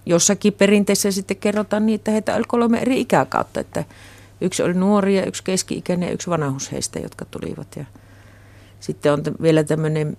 [0.05, 3.83] jossakin perinteessä sitten kerrotaan niin, että heitä oli kolme eri ikäkautta, että
[4.41, 7.67] yksi oli nuoria, yksi keski-ikäinen ja yksi vanhus heistä, jotka tulivat.
[7.75, 7.85] Ja
[8.81, 10.17] sitten on vielä tämmöinen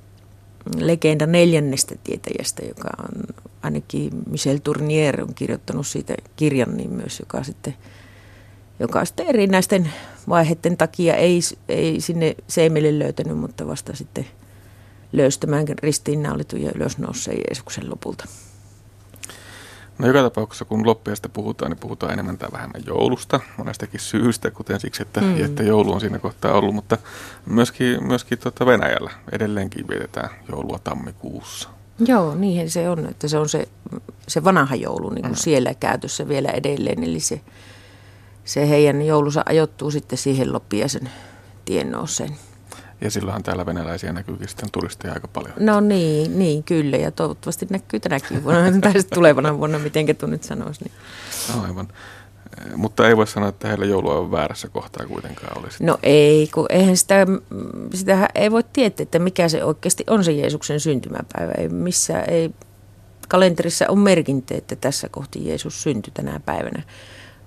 [0.77, 3.23] legenda neljännestä tietäjästä, joka on
[3.63, 7.75] ainakin Michel Tournier on kirjoittanut siitä kirjan niin myös, joka sitten,
[8.79, 9.91] joka sitten erinäisten
[10.29, 14.27] vaiheiden takia ei, ei sinne seimelle löytänyt, mutta vasta sitten
[15.13, 18.25] löystämään ristiinnaulituja ylösnouseen Jeesuksen lopulta.
[19.99, 24.81] No joka tapauksessa, kun loppiasta puhutaan, niin puhutaan enemmän tai vähemmän joulusta, monestakin syystä, kuten
[24.81, 25.45] siksi, että, mm.
[25.45, 26.99] että joulu on siinä kohtaa ollut, mutta
[27.47, 31.69] myöskin, myöskin tuota Venäjällä edelleenkin vietetään joulua tammikuussa.
[31.99, 33.69] Joo, niin se on, että se on se,
[34.29, 35.37] se vanha joulu niin kuin mm.
[35.37, 37.41] siellä käytössä vielä edelleen, eli se,
[38.45, 41.11] se heidän joulunsa ajoittuu sitten siihen loppiaisen
[41.65, 42.37] tiennooseen.
[43.03, 45.55] Ja silloinhan täällä venäläisiä näkyykin sitten turisteja aika paljon.
[45.61, 46.97] No niin, niin kyllä.
[46.97, 50.85] Ja toivottavasti näkyy tänäkin vuonna, tai tulevana vuonna, miten tuon nyt sanoisi.
[50.85, 50.93] Niin.
[51.65, 51.89] Aivan.
[52.61, 55.85] Eh, mutta ei voi sanoa, että heillä joulua on väärässä kohtaa kuitenkaan olisi.
[55.85, 57.27] No ei, kun eihän sitä,
[57.95, 61.53] sitä ei voi tietää, että mikä se oikeasti on se Jeesuksen syntymäpäivä.
[61.59, 62.51] Ei missään, ei
[63.29, 66.83] kalenterissa on merkintä, että tässä kohti Jeesus syntyi tänä päivänä,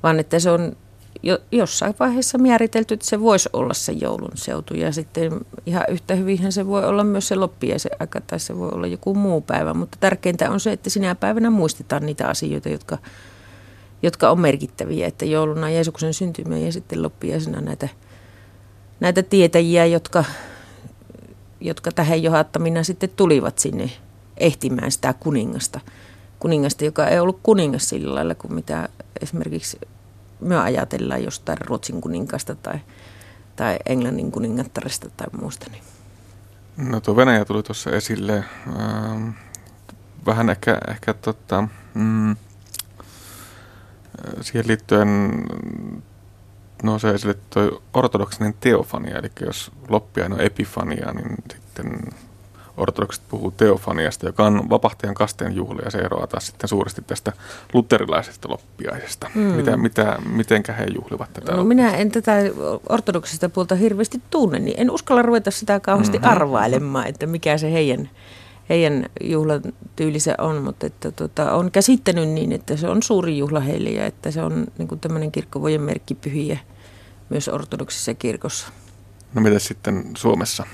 [0.03, 0.76] vaan että se on
[1.24, 4.74] jo, jossain vaiheessa määritelty, että se voisi olla se joulun seutu.
[4.74, 8.70] Ja sitten ihan yhtä hyvinhän se voi olla myös se loppiaisen aika tai se voi
[8.70, 9.74] olla joku muu päivä.
[9.74, 12.97] Mutta tärkeintä on se, että sinä päivänä muistetaan niitä asioita, jotka,
[14.03, 15.07] jotka on merkittäviä.
[15.07, 17.89] Että jouluna Jeesuksen syntymä ja sitten loppiaisena näitä,
[18.99, 20.24] näitä tietäjiä, jotka,
[21.61, 23.91] jotka tähän johattamina sitten tulivat sinne
[24.38, 25.80] ehtimään sitä kuningasta.
[26.39, 28.89] Kuningasta, joka ei ollut kuningas sillä lailla kuin mitä
[29.22, 29.78] esimerkiksi
[30.39, 32.79] me ajatellaan jostain Ruotsin kuninkasta tai,
[33.55, 35.65] tai Englannin kuningattaresta tai muusta.
[35.71, 35.83] Niin.
[36.77, 38.43] No tuo Venäjä tuli tuossa esille.
[38.67, 39.29] Ähm,
[40.25, 42.36] vähän ehkä, ehkä tota, mm,
[44.41, 45.43] siihen liittyen
[46.83, 51.99] nousee esille tuo ortodoksinen teofania, eli jos loppiaino epifania, niin sitten
[52.78, 57.34] ortodokset puhuu teofaniasta, joka on vapahtajan kasteen juhli ja se eroaa taas sitten suuresti tästä
[57.73, 59.30] luterilaisesta loppiaisesta.
[59.36, 59.41] Mm.
[59.41, 61.51] Mitä, mitä, mitenkä he juhlivat tätä?
[61.51, 62.32] No minä en tätä
[62.89, 66.32] ortodoksista puolta hirveästi tunne, niin en uskalla ruveta sitä kauheasti mm-hmm.
[66.32, 68.09] arvailemaan, että mikä se heidän,
[68.69, 69.61] heidän juhlan
[69.95, 74.05] tyylisä on, mutta että tota, on käsittänyt niin, että se on suuri juhla heille ja
[74.05, 76.59] että se on niin tämmöinen kirkkovojen merkkipyhiä
[77.30, 78.67] myös ortodoksissa kirkossa.
[79.34, 80.65] No mitä sitten Suomessa?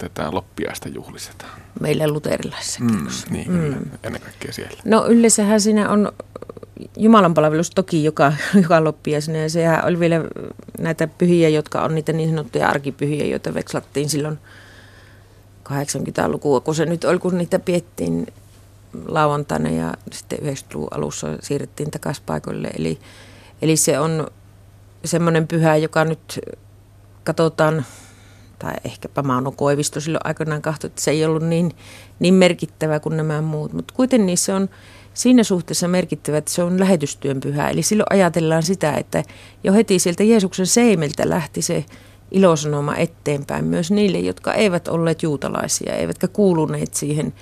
[0.00, 1.60] Tätä loppiaista juhlistetaan?
[1.80, 3.74] Meillä luterilaisessa mm, niin, mm.
[4.02, 4.76] ennen kaikkea siellä.
[4.84, 6.12] No yleensähän siinä on
[6.96, 8.32] Jumalan palvelus toki joka,
[8.62, 10.24] joka loppiaisena ja sehän oli vielä
[10.78, 14.38] näitä pyhiä, jotka on niitä niin sanottuja arkipyhiä, joita vekslattiin silloin
[15.68, 18.26] 80-lukua, kun se nyt oli, kun niitä piettiin
[19.06, 22.70] lauantaina ja sitten 90-luvun alussa siirrettiin takaisin paikoille.
[22.78, 22.98] Eli,
[23.62, 24.26] eli se on
[25.04, 26.40] semmoinen pyhä, joka nyt
[27.24, 27.84] katsotaan
[28.60, 31.72] tai ehkäpä Mauno Koivisto silloin aikanaan kahtoi, että se ei ollut niin,
[32.18, 33.72] niin merkittävä kuin nämä muut.
[33.72, 34.68] Mutta kuitenkin se on
[35.14, 37.68] siinä suhteessa merkittävä, että se on lähetystyön pyhä.
[37.68, 39.22] Eli silloin ajatellaan sitä, että
[39.64, 41.84] jo heti sieltä Jeesuksen seimeltä lähti se
[42.30, 47.34] ilosanoma eteenpäin myös niille, jotka eivät olleet juutalaisia, eivätkä kuuluneet siihen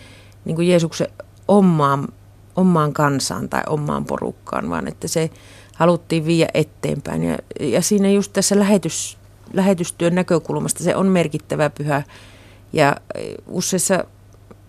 [0.44, 1.08] niin kuin Jeesuksen
[1.48, 2.08] omaan,
[2.56, 5.30] omaan kansaan tai omaan porukkaan, vaan että se
[5.74, 7.24] haluttiin viedä eteenpäin.
[7.24, 9.18] Ja, ja siinä just tässä lähetys,
[9.52, 12.02] lähetystyön näkökulmasta se on merkittävä pyhä.
[12.72, 12.96] Ja
[13.46, 14.04] useissa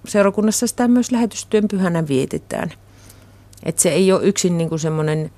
[0.08, 2.74] seurakunnassa sitä myös lähetystyön pyhänä vietetään.
[3.64, 5.32] Et se ei ole yksin niin kuin semmoinen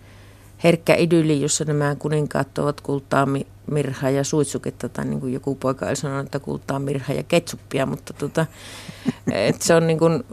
[0.63, 3.27] herkkä idylli, jossa nämä kuninkaat ovat kultaa,
[3.71, 7.85] mirhaa ja suitsuketta, tai niin kuin joku poika oli sanonut, että kultaa, mirhaa ja ketsuppia,
[7.85, 8.45] mutta tota,
[9.31, 10.23] et se on niin kuin,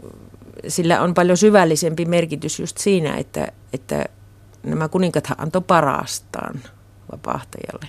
[0.67, 4.05] sillä on paljon syvällisempi merkitys just siinä, että, että
[4.63, 6.59] nämä kuninkathan antoi parastaan
[7.11, 7.87] vapahtajalle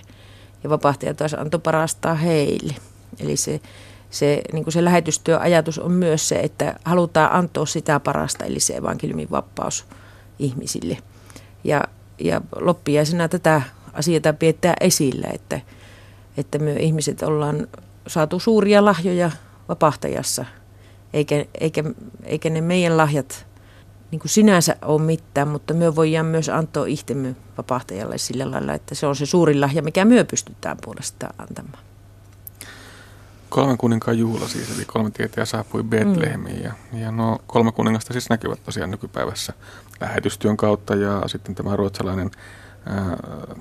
[0.63, 2.73] ja vapahtaja taas antoi parastaa heille.
[3.19, 3.61] Eli se,
[4.09, 8.75] se, niin kuin se lähetystyöajatus on myös se, että halutaan antaa sitä parasta, eli se
[8.75, 9.85] evankeliumin vapaus
[10.39, 10.97] ihmisille.
[11.63, 11.83] Ja,
[12.19, 13.61] ja loppiaisena tätä
[13.93, 15.61] asiaa pidetään esillä, että,
[16.37, 17.67] että me ihmiset ollaan
[18.07, 19.31] saatu suuria lahjoja
[19.69, 20.45] vapahtajassa
[21.13, 21.83] eikä, eikä,
[22.23, 23.45] eikä ne meidän lahjat
[24.11, 28.95] niin kuin sinänsä ole mitään, mutta me voidaan myös antaa itsemme vapahtajalle sillä lailla, että
[28.95, 31.83] se on se suurin lahja, mikä me pystytään puolestaan antamaan.
[33.49, 36.57] Kolmen kuninkaan juhla siis, eli kolme tietäjää saapui Betlehemiin.
[36.57, 36.63] Mm.
[36.63, 39.53] Ja, ja no kolme kuningasta siis näkyvät tosiaan nykypäivässä
[40.01, 42.31] lähetystyön kautta ja sitten tämä ruotsalainen
[42.89, 43.05] äh,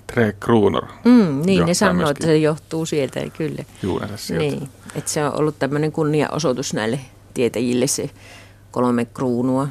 [0.07, 0.87] Tre Kronor.
[1.05, 3.65] Mm, niin, ne sanoo, että se johtuu sieltä, kyllä.
[3.83, 4.45] Juurensa sieltä.
[4.45, 7.01] Niin, että se on ollut tämmöinen kunniaosoitus näille
[7.35, 8.11] tietäjille se
[8.71, 9.69] kolme kruunua.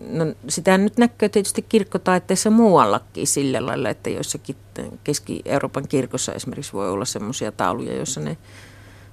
[0.00, 4.56] No, sitä nyt näkyy tietysti kirkkotaitteessa muuallakin sillä lailla, että joissakin
[5.04, 8.36] Keski-Euroopan kirkossa esimerkiksi voi olla semmoisia tauluja, joissa ne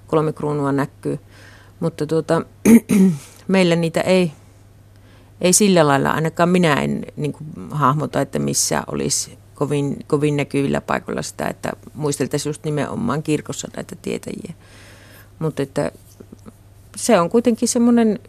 [0.07, 1.19] kolme kruunua näkyy.
[1.79, 2.41] Mutta tuota,
[3.47, 4.31] meillä niitä ei,
[5.41, 10.81] ei sillä lailla, ainakaan minä en niin kuin, hahmota, että missä olisi kovin, kovin näkyvillä
[10.81, 14.53] paikoilla sitä, että muisteltaisiin just nimenomaan kirkossa näitä tietäjiä.
[15.39, 15.91] Mutta että
[16.95, 18.19] se on kuitenkin semmoinen,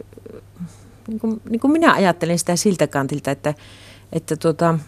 [1.07, 3.53] niin kuin, niin kuin minä ajattelen sitä siltä kantilta, että,
[4.11, 4.79] että tuota,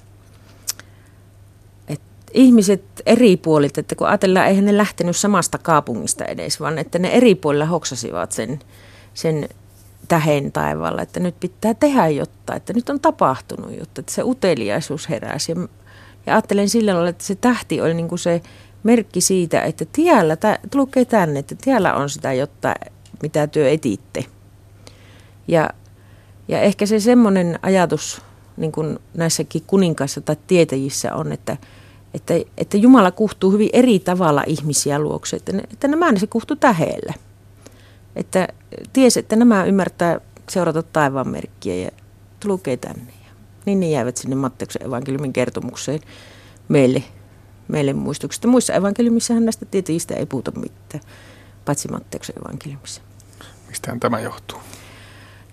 [2.34, 7.08] ihmiset eri puolilta, että kun ajatellaan, eihän ne lähtenyt samasta kaupungista edes, vaan että ne
[7.08, 8.60] eri puolilla hoksasivat sen,
[9.14, 9.50] sen
[10.08, 15.10] tähen taivaalla, että nyt pitää tehdä jotain, että nyt on tapahtunut jotta että se uteliaisuus
[15.10, 15.52] heräsi.
[15.52, 15.68] Ja,
[16.26, 18.42] ja ajattelen sillä lailla, että se tähti oli niin kuin se
[18.84, 22.76] merkki siitä, että tiellä, tä, lukee tänne, että tiellä on sitä jotta
[23.22, 24.26] mitä työ etitte.
[25.48, 25.70] Ja,
[26.48, 28.22] ja ehkä se semmoinen ajatus
[28.58, 31.58] niin kuin näissäkin kuninkaissa tai tietäjissä on, että–
[32.14, 36.56] että, että Jumala kuhtuu hyvin eri tavalla ihmisiä luokse, että, ne, että nämä se kuhtuu
[36.56, 37.14] täheelle.
[38.16, 38.48] Että
[38.94, 41.92] tiesi, että nämä ymmärtää seurata taivaan merkkiä ja
[42.46, 43.14] lukee tänne.
[43.66, 46.00] Niin ne jäävät sinne Matteuksen evankeliumin kertomukseen
[46.70, 47.04] meille,
[47.68, 48.48] meille muistuksesta.
[48.48, 51.04] Muissa evankeliumissahan näistä tietyistä ei puhuta mitään,
[51.66, 53.02] paitsi Matteuksen evankeliumissa.
[53.68, 54.57] Mistähän tämä johtuu?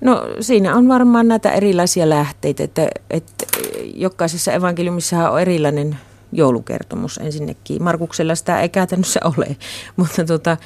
[0.05, 3.47] No siinä on varmaan näitä erilaisia lähteitä, että, että
[3.95, 5.99] jokaisessa evankeliumissa on erilainen
[6.33, 7.83] joulukertomus ensinnäkin.
[7.83, 9.57] Markuksella sitä ei käytännössä ole,
[9.97, 10.57] mutta tuota,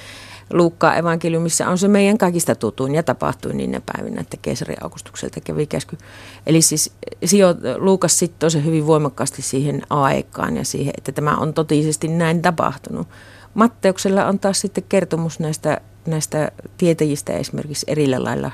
[0.52, 5.66] Luukkaa evankeliumissa on se meidän kaikista tutuin ja tapahtui niinä päivinä, että keisari Augustukselta kävi
[5.66, 5.98] käsky.
[6.46, 6.92] Eli siis
[7.24, 12.42] sijo, Luukas sitoo se hyvin voimakkaasti siihen aikaan ja siihen, että tämä on totisesti näin
[12.42, 13.08] tapahtunut.
[13.54, 18.50] Matteuksella on taas sitten kertomus näistä, näistä tietäjistä esimerkiksi erillä lailla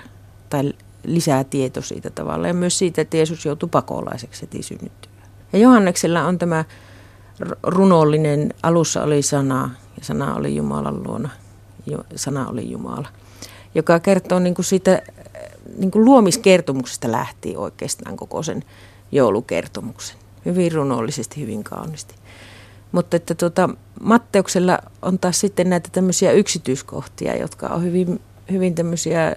[0.54, 0.72] tai
[1.04, 5.12] lisää tieto siitä tavalla ja myös siitä, että Jeesus joutui pakolaiseksi heti synnyttyä.
[5.52, 6.64] Ja Johanneksella on tämä
[7.62, 11.28] runollinen, alussa oli sana ja sana oli Jumalan luona,
[12.16, 13.08] sana oli Jumala,
[13.74, 15.02] joka kertoo niin kuin siitä
[15.78, 18.64] niin kuin luomiskertomuksesta lähti oikeastaan koko sen
[19.12, 20.16] joulukertomuksen.
[20.44, 22.14] Hyvin runollisesti, hyvin kaunisti.
[22.92, 23.68] Mutta että tuota,
[24.00, 29.36] Matteuksella on taas sitten näitä tämmöisiä yksityiskohtia, jotka on hyvin, hyvin tämmöisiä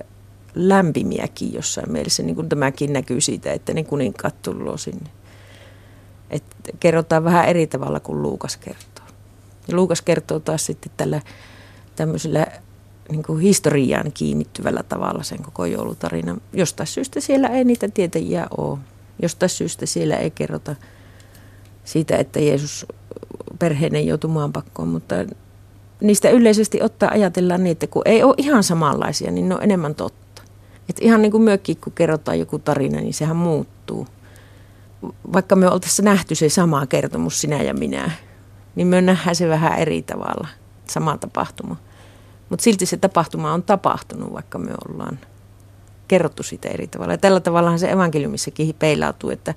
[0.57, 2.23] lämpimiäkin jossain mielessä.
[2.23, 5.09] Niin kuin tämäkin näkyy siitä, että ne kuninkaat tullut sinne
[6.29, 9.05] että kerrotaan vähän eri tavalla kuin Luukas kertoo.
[9.67, 11.21] Ja Luukas kertoo taas sitten tällä
[11.95, 12.47] tämmöisellä
[13.09, 16.41] niin kuin historiaan kiinnittyvällä tavalla sen koko joulutarinan.
[16.53, 18.79] Jostain syystä siellä ei niitä tietäjiä ole.
[19.21, 20.75] Jostain syystä siellä ei kerrota
[21.83, 22.85] siitä, että Jeesus
[23.59, 25.15] perheinen joutui maanpakkoon, mutta
[26.01, 29.95] niistä yleisesti ottaa ajatellaan niin, että kun ei ole ihan samanlaisia, niin ne on enemmän
[29.95, 30.26] totta.
[30.89, 34.07] Et ihan niin kuin myökin, kun kerrotaan joku tarina, niin sehän muuttuu
[35.33, 38.11] vaikka me oltaisiin nähty se sama kertomus, sinä ja minä,
[38.75, 40.47] niin me nähdään se vähän eri tavalla,
[40.87, 41.75] sama tapahtuma.
[42.49, 45.19] Mutta silti se tapahtuma on tapahtunut, vaikka me ollaan
[46.07, 47.13] kerrottu sitä eri tavalla.
[47.13, 49.53] Ja tällä tavallahan se evankeliumissakin peilautuu, että,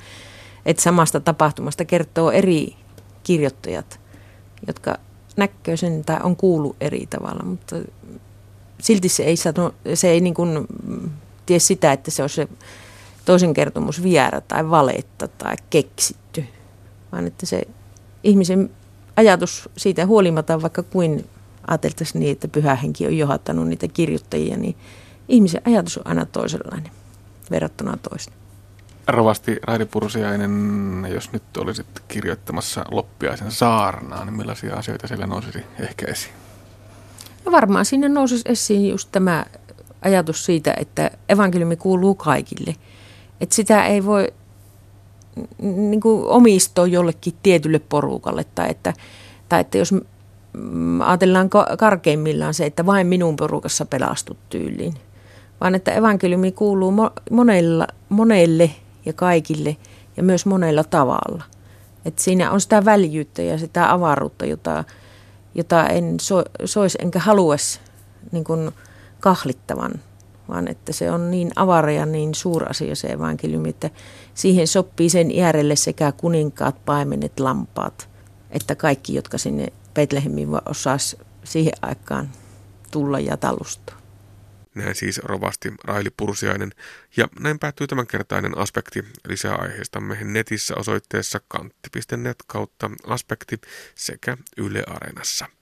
[0.67, 2.77] että samasta tapahtumasta kertoo eri
[3.23, 4.01] kirjoittajat,
[4.67, 4.97] jotka
[5.37, 7.77] näkee sen tai on kuullut eri tavalla, mutta
[8.83, 10.69] silti se ei, sano, se ei niin kuin
[11.47, 12.49] tie sitä, että se on se
[13.25, 16.45] toisen kertomus viera tai valetta tai keksitty,
[17.13, 17.63] vaan että se
[18.23, 18.71] ihmisen
[19.17, 21.29] ajatus siitä huolimatta, vaikka kuin
[21.67, 24.77] ajateltaisiin niin, että pyhä henki on johdattanut niitä kirjoittajia, niin
[25.29, 26.93] ihmisen ajatus on aina toisenlainen
[27.51, 28.33] verrattuna toista.
[29.07, 36.07] Rovasti Raidi Pursiainen, jos nyt olisit kirjoittamassa loppiaisen saarnaa, niin millaisia asioita siellä nousisi ehkä
[36.07, 36.35] esiin?
[37.45, 39.45] No varmaan sinne nousisi esiin just tämä
[40.03, 42.75] ajatus siitä, että evankeliumi kuuluu kaikille–
[43.41, 44.33] että sitä ei voi
[45.63, 48.95] niin kuin omistoa jollekin tietylle porukalle tai että,
[49.49, 49.95] tai että jos
[51.05, 54.95] ajatellaan karkeimmillaan se, että vain minun porukassa pelastut tyyliin,
[55.61, 56.95] vaan että evankeliumi kuuluu
[57.31, 58.71] monella, monelle
[59.07, 59.77] ja kaikille
[60.17, 61.45] ja myös monella tavalla.
[62.05, 64.85] Et siinä on sitä väljyyttä ja sitä avaruutta, jota,
[65.55, 67.81] jota en so, sois enkä haluaisi
[68.33, 68.71] niin kuin
[69.21, 69.93] kahlittavan
[70.51, 73.91] vaan että se on niin avara ja niin suurasia se evankeliumi, että
[74.35, 78.09] siihen sopii sen äärelle sekä kuninkaat, paimenet, lampaat,
[78.51, 82.29] että kaikki, jotka sinne Betlehemiin osaisi siihen aikaan
[82.91, 84.00] tulla ja talustua.
[84.75, 86.71] Näin siis rovasti Raili Pursiainen.
[87.17, 89.05] Ja näin päättyy tämänkertainen aspekti.
[89.29, 93.61] Lisää aiheistamme netissä osoitteessa kantti.net kautta aspekti
[93.95, 95.47] sekä Yle Areenassa.